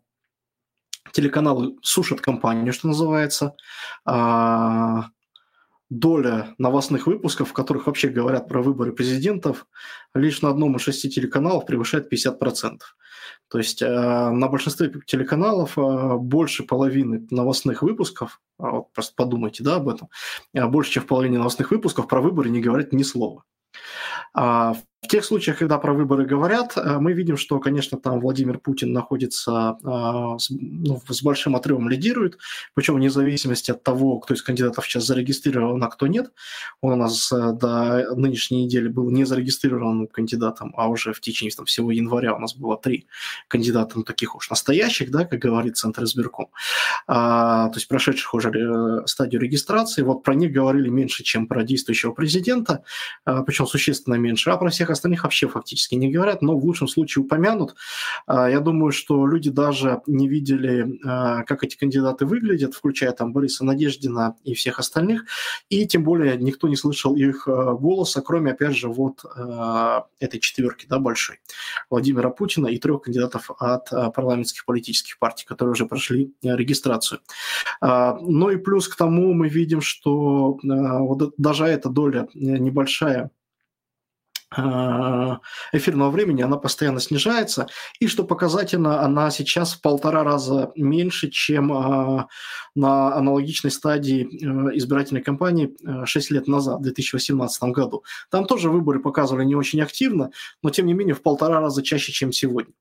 [1.11, 3.55] телеканалы сушат компанию, что называется.
[4.05, 5.09] А,
[5.89, 9.65] доля новостных выпусков, в которых вообще говорят про выборы президентов,
[10.13, 12.77] лишь на одном из шести телеканалов превышает 50%.
[13.47, 20.09] То есть на большинстве телеканалов больше половины новостных выпусков, вот просто подумайте да, об этом,
[20.53, 23.43] больше, чем в половине новостных выпусков про выборы не говорят ни слова.
[24.33, 28.59] А в тех случаях, когда про выборы говорят, э, мы видим, что, конечно, там Владимир
[28.59, 32.37] Путин находится а, ну, с большим отрывом лидирует,
[32.73, 36.33] причем вне зависимости от того, кто из кандидатов сейчас зарегистрирован, а кто нет.
[36.81, 41.55] Он у нас э, до нынешней недели был не зарегистрированным кандидатом, а уже в течение
[41.55, 43.07] там, всего января у нас было три
[43.47, 46.49] кандидата, ну, таких уж настоящих, да, как говорит Центр избирком,
[47.07, 50.01] а, то есть прошедших уже э, стадию регистрации.
[50.01, 52.83] Вот про них говорили меньше, чем про действующего президента,
[53.23, 56.65] а, причем существенно меньше, а про всех всех остальных вообще фактически не говорят, но в
[56.65, 57.75] лучшем случае упомянут.
[58.25, 63.33] А, я думаю, что люди даже не видели, а, как эти кандидаты выглядят, включая там
[63.33, 65.25] Бориса Надеждина и всех остальных,
[65.69, 69.23] и тем более никто не слышал их а, голоса, кроме, опять же, вот
[70.19, 71.39] этой четверки, да, большой,
[71.89, 77.19] Владимира Путина и трех кандидатов от парламентских политических партий, которые уже прошли регистрацию.
[77.81, 83.29] Ну и плюс к тому мы видим, что вот даже эта доля небольшая а,
[84.51, 87.67] эфирного времени, она постоянно снижается.
[87.99, 92.27] И что показательно, она сейчас в полтора раза меньше, чем а,
[92.75, 95.75] на аналогичной стадии э, избирательной кампании
[96.05, 98.03] 6 э, лет назад, в 2018 году.
[98.29, 100.31] Там тоже выборы показывали не очень активно,
[100.63, 102.73] но тем не менее в полтора раза чаще, чем сегодня.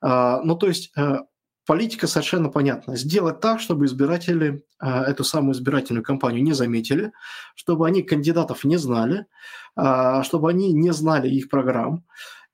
[0.00, 1.18] А, ну, то есть э,
[1.66, 2.96] политика совершенно понятна.
[2.96, 7.12] Сделать так, чтобы избиратели эту самую избирательную кампанию не заметили,
[7.54, 9.26] чтобы они кандидатов не знали,
[9.74, 12.04] а, чтобы они не знали их программ.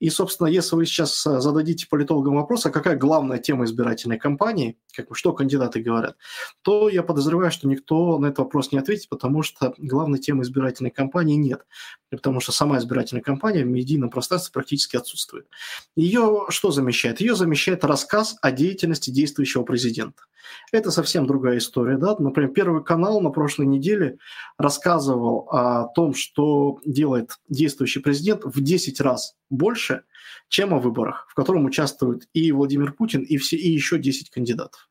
[0.02, 4.76] И, собственно, если вы сейчас э, зададите политологам вопрос, а какая главная тема избирательной кампании,
[4.96, 6.16] как что кандидаты говорят,
[6.62, 10.90] то я подозреваю, что никто на этот вопрос не ответит, потому что главной темы избирательной
[10.90, 11.64] кампании нет.
[12.10, 15.46] Потому что сама избирательная кампания в медийном пространстве практически отсутствует.
[15.94, 17.20] Ее что замещает?
[17.20, 20.24] Ее замещает рассказ о деятельности действующего президента.
[20.72, 21.96] Это совсем другая история.
[21.96, 22.16] Да?
[22.18, 24.18] Например, Первый канал на прошлой неделе
[24.58, 30.02] рассказывал о том, что делает действующий президент в 10 раз больше,
[30.48, 34.88] чем о выборах, в котором участвуют и Владимир Путин, и, все, и еще 10 кандидатов.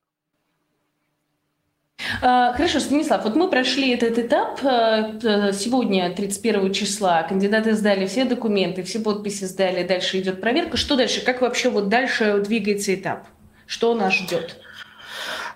[2.21, 4.59] А, хорошо, Станислав, вот мы прошли этот этап.
[4.63, 10.77] Э, сегодня, 31 числа, кандидаты сдали все документы, все подписи сдали, дальше идет проверка.
[10.77, 11.23] Что дальше?
[11.23, 13.27] Как вообще вот дальше двигается этап?
[13.65, 14.57] Что нас ждет?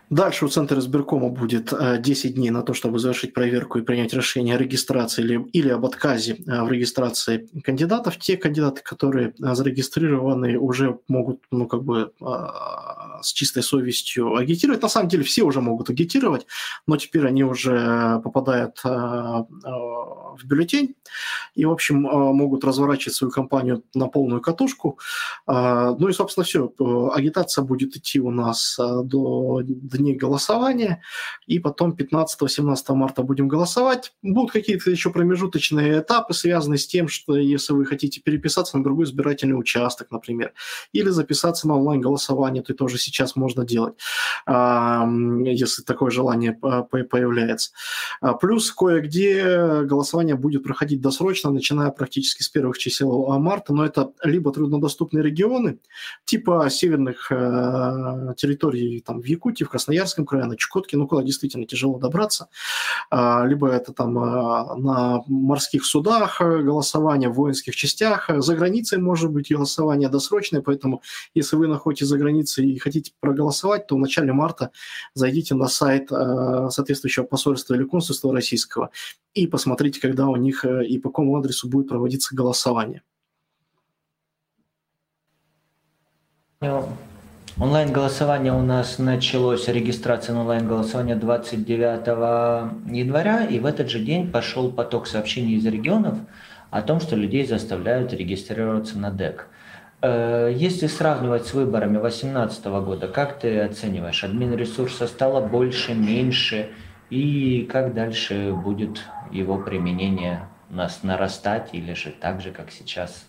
[0.09, 4.13] Дальше у Центра избиркома будет 10 э, дней на то, чтобы завершить проверку и принять
[4.13, 8.17] решение о регистрации или, или об отказе э, в регистрации кандидатов.
[8.17, 12.11] Те кандидаты, которые э, зарегистрированы, уже могут ну, как бы,
[13.21, 14.81] с чистой совестью агитировать.
[14.81, 16.45] На самом деле все уже могут агитировать,
[16.87, 20.95] но теперь они уже попадают в бюллетень
[21.55, 24.99] и, в общем, могут разворачивать свою кампанию на полную катушку.
[25.47, 26.71] Ну и, собственно, все.
[27.13, 31.01] Агитация будет идти у нас до дней голосования,
[31.47, 34.13] и потом 15-17 марта будем голосовать.
[34.21, 39.05] Будут какие-то еще промежуточные этапы, связанные с тем, что если вы хотите переписаться на другой
[39.05, 40.53] избирательный участок, например,
[40.91, 43.95] или записаться на онлайн-голосование, то тоже сейчас можно делать,
[44.47, 47.71] если такое желание появляется.
[48.21, 54.11] А плюс кое-где голосование будет проходить досрочно, начиная практически с первых чисел марта, но это
[54.23, 55.79] либо труднодоступные регионы,
[56.25, 61.65] типа северных э, территорий там, в Якутии, в Красноярском крае, на Чукотке, ну, куда действительно
[61.65, 62.49] тяжело добраться.
[63.09, 68.29] А, либо это там а, на морских судах голосование, в воинских частях.
[68.29, 71.01] За границей может быть голосование досрочное, поэтому
[71.33, 74.71] если вы находитесь за границей и хотите проголосовать, то в начале марта
[75.13, 78.91] зайдите на сайт а, соответствующего посольства или консульства российского
[79.33, 83.01] и посмотрите, когда у них и по какому адресу будет проводиться голосование.
[87.57, 92.07] Онлайн-голосование у нас началось, регистрация на онлайн-голосование 29
[92.93, 96.17] января, и в этот же день пошел поток сообщений из регионов
[96.69, 99.47] о том, что людей заставляют регистрироваться на ДЭК.
[100.07, 106.69] Э, если сравнивать с выборами 2018 года, как ты оцениваешь, админ ресурса стало больше, меньше,
[107.09, 109.01] и как дальше будет
[109.31, 113.25] его применение у нас нарастать или же так же, как сейчас?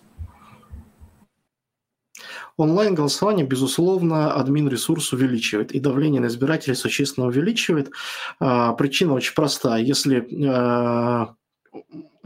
[2.59, 7.91] Онлайн-голосование, безусловно, админ-ресурс увеличивает, и давление на избирателей существенно увеличивает.
[8.39, 9.81] А, причина очень простая.
[9.81, 11.35] Если а,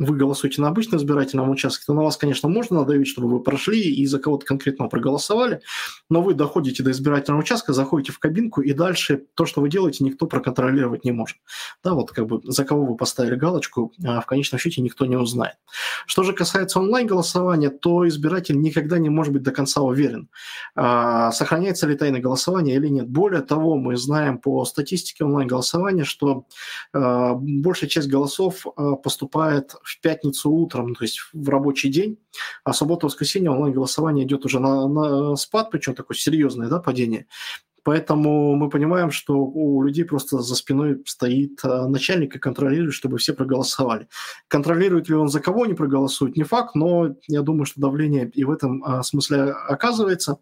[0.01, 3.81] вы голосуете на обычном избирательном участке, то на вас, конечно, можно надавить, чтобы вы прошли
[3.83, 5.61] и за кого-то конкретно проголосовали,
[6.09, 10.03] но вы доходите до избирательного участка, заходите в кабинку, и дальше то, что вы делаете,
[10.03, 11.37] никто проконтролировать не может.
[11.85, 15.17] Да, вот как бы за кого вы поставили галочку, а в конечном счете никто не
[15.17, 15.57] узнает.
[16.07, 20.31] Что же касается онлайн-голосования, то избиратель никогда не может быть до конца уверен,
[20.75, 23.07] а, сохраняется ли тайное голосование или нет.
[23.07, 26.47] Более того, мы знаем по статистике онлайн-голосования, что
[26.95, 28.65] а, большая часть голосов
[29.03, 32.19] поступает пятницу утром, то есть в рабочий день,
[32.65, 37.27] а суббота-воскресенье онлайн-голосование идет уже на, на спад, причем такое серьезное да, падение.
[37.83, 43.19] Поэтому мы понимаем, что у людей просто за спиной стоит а, начальник и контролирует, чтобы
[43.19, 44.09] все проголосовали.
[44.49, 48.45] Контролирует ли он за кого не проголосует, не факт, но я думаю, что давление и
[48.45, 50.39] в этом а, смысле оказывается.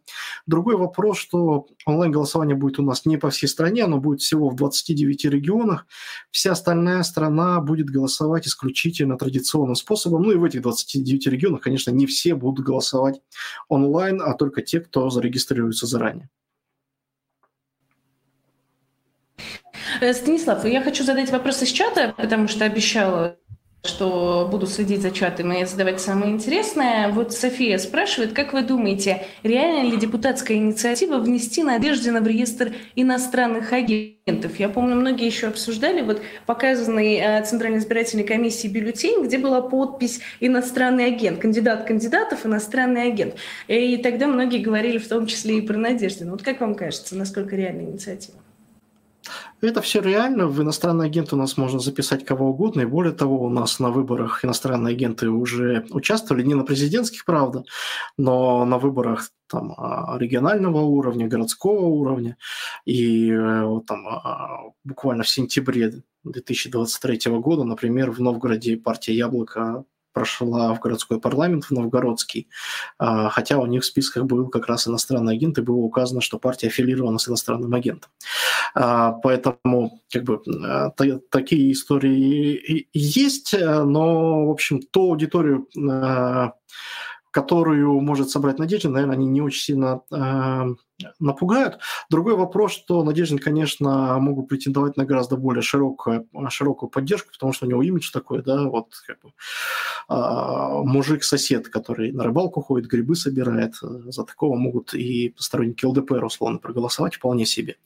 [0.47, 4.57] Другой вопрос, что онлайн-голосование будет у нас не по всей стране, оно будет всего в
[4.57, 5.87] 29 регионах.
[6.31, 10.23] Вся остальная страна будет голосовать исключительно традиционным способом.
[10.23, 13.21] Ну и в этих 29 регионах, конечно, не все будут голосовать
[13.69, 16.29] онлайн, а только те, кто зарегистрируется заранее.
[20.13, 23.37] Станислав, я хочу задать вопрос из чата, потому что обещала
[23.85, 27.09] что буду следить за чатом и задавать самое интересное.
[27.09, 33.73] Вот София спрашивает, как вы думаете, реально ли депутатская инициатива внести Надеждина в реестр иностранных
[33.73, 34.59] агентов?
[34.59, 40.21] Я помню, многие еще обсуждали вот показанный э, Центральной избирательной комиссии бюллетень, где была подпись
[40.41, 43.37] «иностранный агент», кандидат кандидатов, иностранный агент.
[43.69, 46.33] И тогда многие говорили в том числе и про Надеждина.
[46.33, 48.39] Вот как вам кажется, насколько реальная инициатива?
[49.61, 50.47] Это все реально.
[50.47, 52.83] В иностранный агент у нас можно записать кого угодно.
[52.83, 56.45] И более того, у нас на выборах иностранные агенты уже участвовали.
[56.45, 57.65] Не на президентских, правда,
[58.17, 62.37] но на выборах там, а, регионального уровня, городского уровня.
[62.85, 70.75] И э, там, а, буквально в сентябре 2023 года, например, в Новгороде партия «Яблоко» прошла
[70.75, 72.49] в городской парламент, в Новгородский,
[72.99, 76.39] а, хотя у них в списках был как раз иностранный агент, и было указано, что
[76.39, 78.11] партия аффилирована с иностранным агентом.
[78.75, 80.91] А, поэтому как бы а,
[81.31, 85.67] такие истории есть, но, в общем, ту аудиторию,
[87.31, 90.01] которую может собрать Надежда, наверное, они не очень сильно
[91.19, 91.79] напугают.
[92.11, 97.67] Другой вопрос, что Надеждин, конечно, могут претендовать на гораздо более широкую, широкую поддержку, потому что
[97.67, 99.33] у него имидж такой, да, вот как бы
[100.09, 103.75] а, мужик-сосед, который на рыбалку ходит, грибы собирает.
[103.81, 107.77] За такого могут и сторонники ЛДПР условно проголосовать вполне себе.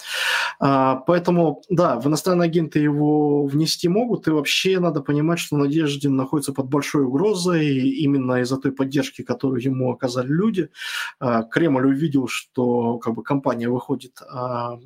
[0.58, 6.16] А, поэтому, да, в иностранные агенты его внести могут, и вообще надо понимать, что Надеждин
[6.16, 10.70] находится под большой угрозой именно из-за той поддержки, которую ему оказали люди.
[11.20, 14.78] А, Кремль увидел, что как бы компания выходит а,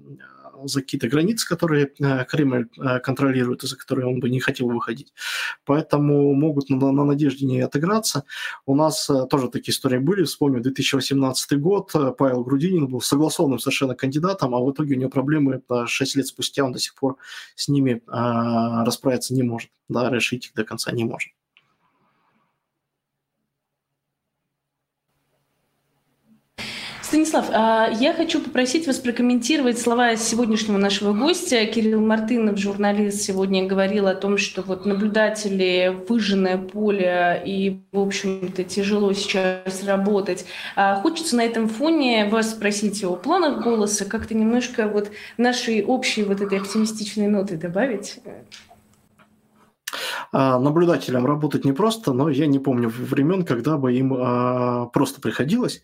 [0.64, 4.68] за какие-то границы, которые а, Кремль а, контролирует и за которые он бы не хотел
[4.68, 5.12] выходить.
[5.64, 8.24] Поэтому могут на, на надежде не отыграться.
[8.64, 10.24] У нас а, тоже такие истории были.
[10.24, 11.92] Вспомню, 2018 год.
[12.18, 16.64] Павел Грудинин был согласованным совершенно кандидатом, а в итоге у него проблемы 6 лет спустя
[16.64, 17.16] он до сих пор
[17.54, 21.32] с ними расправиться не может, да, решить их до конца не может.
[27.37, 31.66] Станислав, а, я хочу попросить вас прокомментировать слова сегодняшнего нашего гостя.
[31.66, 38.64] Кирилл Мартынов, журналист, сегодня говорил о том, что вот наблюдатели, выжженное поле, и, в общем-то,
[38.64, 40.47] тяжело сейчас работать.
[40.76, 46.22] А, хочется на этом фоне вас спросить о планах голоса, как-то немножко вот нашей общей
[46.22, 48.18] вот этой оптимистичной ноты добавить.
[50.32, 55.82] А, наблюдателям работать непросто, но я не помню времен, когда бы им а, просто приходилось.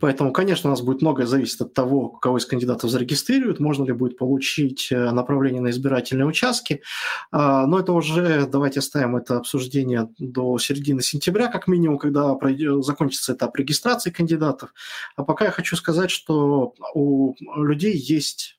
[0.00, 3.92] Поэтому, конечно, у нас будет многое зависеть от того, кого из кандидатов зарегистрируют, можно ли
[3.92, 6.82] будет получить э, направление на избирательные участки.
[7.30, 12.36] А, но это уже, давайте оставим это обсуждение до середины сентября, как минимум, когда
[12.80, 14.72] закончится этап регистрации кандидатов.
[15.16, 18.58] А пока я хочу сказать, что у людей есть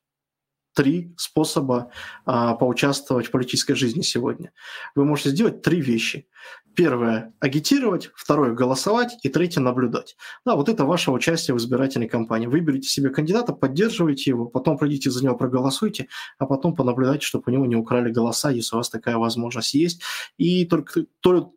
[0.73, 1.91] три способа
[2.25, 4.51] а, поучаствовать в политической жизни сегодня.
[4.95, 6.27] Вы можете сделать три вещи.
[6.75, 10.15] Первое– агитировать, второе– голосовать, и третье– наблюдать.
[10.43, 12.47] Да, вот это ваше участие в избирательной кампании.
[12.47, 16.07] Выберите себе кандидата, поддерживайте его, потом пройдите за него, проголосуйте,
[16.39, 20.01] а потом понаблюдайте, чтобы у него не украли голоса, если у вас такая возможность есть.
[20.37, 21.05] И только,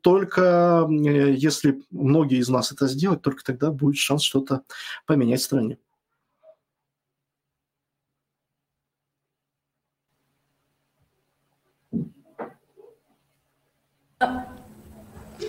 [0.02, 4.62] только, если многие из нас это сделают, только тогда будет шанс что-то
[5.06, 5.78] поменять в стране.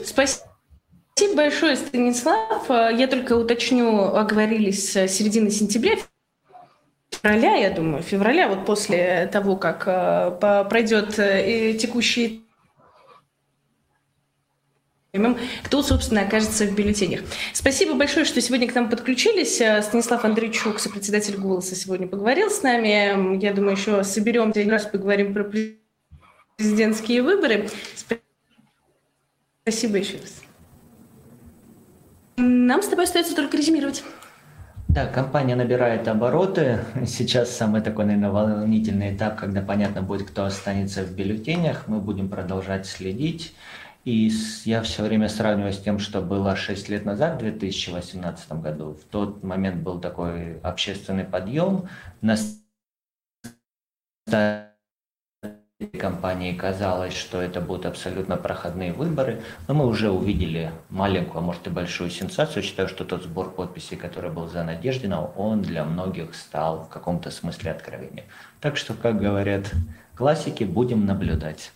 [0.08, 0.46] Спасибо.
[1.16, 2.70] Спасибо большое, Станислав.
[2.70, 5.96] Я только уточню, оговорились середины сентября,
[7.10, 12.44] февраля, я думаю, февраля, вот после того, как э, пройдет э, текущий
[15.64, 17.22] кто, собственно, окажется в бюллетенях.
[17.52, 19.60] Спасибо большое, что сегодня к нам подключились.
[19.60, 23.42] Э, Станислав Андрейчук, сопредседатель «Голоса», сегодня поговорил с нами.
[23.42, 25.52] Я думаю, еще соберемся и раз поговорим про
[26.56, 27.70] президентские выборы.
[27.96, 28.27] Спасибо
[29.72, 30.42] еще раз.
[32.38, 34.04] Нам с тобой остается только резюмировать.
[34.88, 36.80] Да, компания набирает обороты.
[37.06, 41.88] Сейчас самый такой, наверное, волнительный этап, когда понятно будет, кто останется в бюллетенях.
[41.88, 43.54] Мы будем продолжать следить.
[44.06, 44.32] И
[44.64, 48.94] я все время сравниваю с тем, что было 6 лет назад, в 2018 году.
[48.94, 51.90] В тот момент был такой общественный подъем.
[52.22, 52.38] На
[56.00, 61.68] компании казалось, что это будут абсолютно проходные выборы, но мы уже увидели маленькую, а может
[61.68, 62.64] и большую сенсацию.
[62.64, 67.30] Считаю, что тот сбор подписей, который был за Надеждина, он для многих стал в каком-то
[67.30, 68.26] смысле откровением.
[68.60, 69.72] Так что, как говорят
[70.18, 71.72] классики будем наблюдать.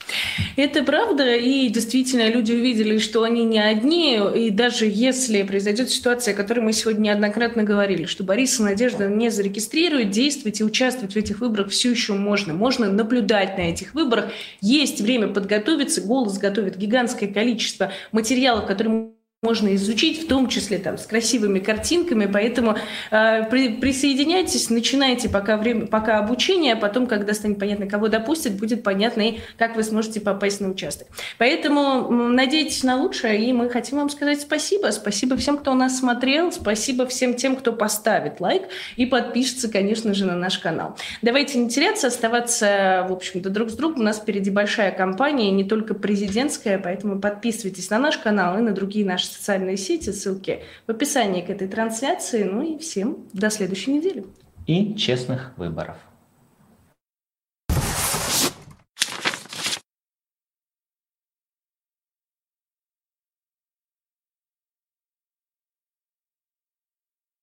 [0.55, 6.33] Это правда, и действительно люди увидели, что они не одни, и даже если произойдет ситуация,
[6.33, 11.13] о которой мы сегодня неоднократно говорили, что Борис и Надежда не зарегистрируют, действовать и участвовать
[11.13, 12.53] в этих выборах все еще можно.
[12.53, 14.31] Можно наблюдать на этих выборах.
[14.59, 16.01] Есть время подготовиться.
[16.01, 19.11] «Голос» готовит гигантское количество материалов, которые
[19.43, 22.77] можно изучить, в том числе там с красивыми картинками, поэтому
[23.09, 28.53] э, при, присоединяйтесь, начинайте пока время, пока обучение, а потом, когда станет понятно, кого допустят,
[28.53, 31.07] будет понятно и как вы сможете попасть на участок.
[31.39, 36.51] Поэтому надейтесь на лучшее, и мы хотим вам сказать спасибо, спасибо всем, кто нас смотрел,
[36.51, 38.65] спасибо всем тем, кто поставит лайк
[38.95, 40.95] и подпишется, конечно же, на наш канал.
[41.23, 44.01] Давайте не теряться, оставаться, в общем-то, друг с другом.
[44.01, 48.73] У нас впереди большая кампания, не только президентская, поэтому подписывайтесь на наш канал и на
[48.73, 52.43] другие наши социальные сети, ссылки в описании к этой трансляции.
[52.43, 54.25] Ну и всем до следующей недели.
[54.67, 55.97] И честных выборов.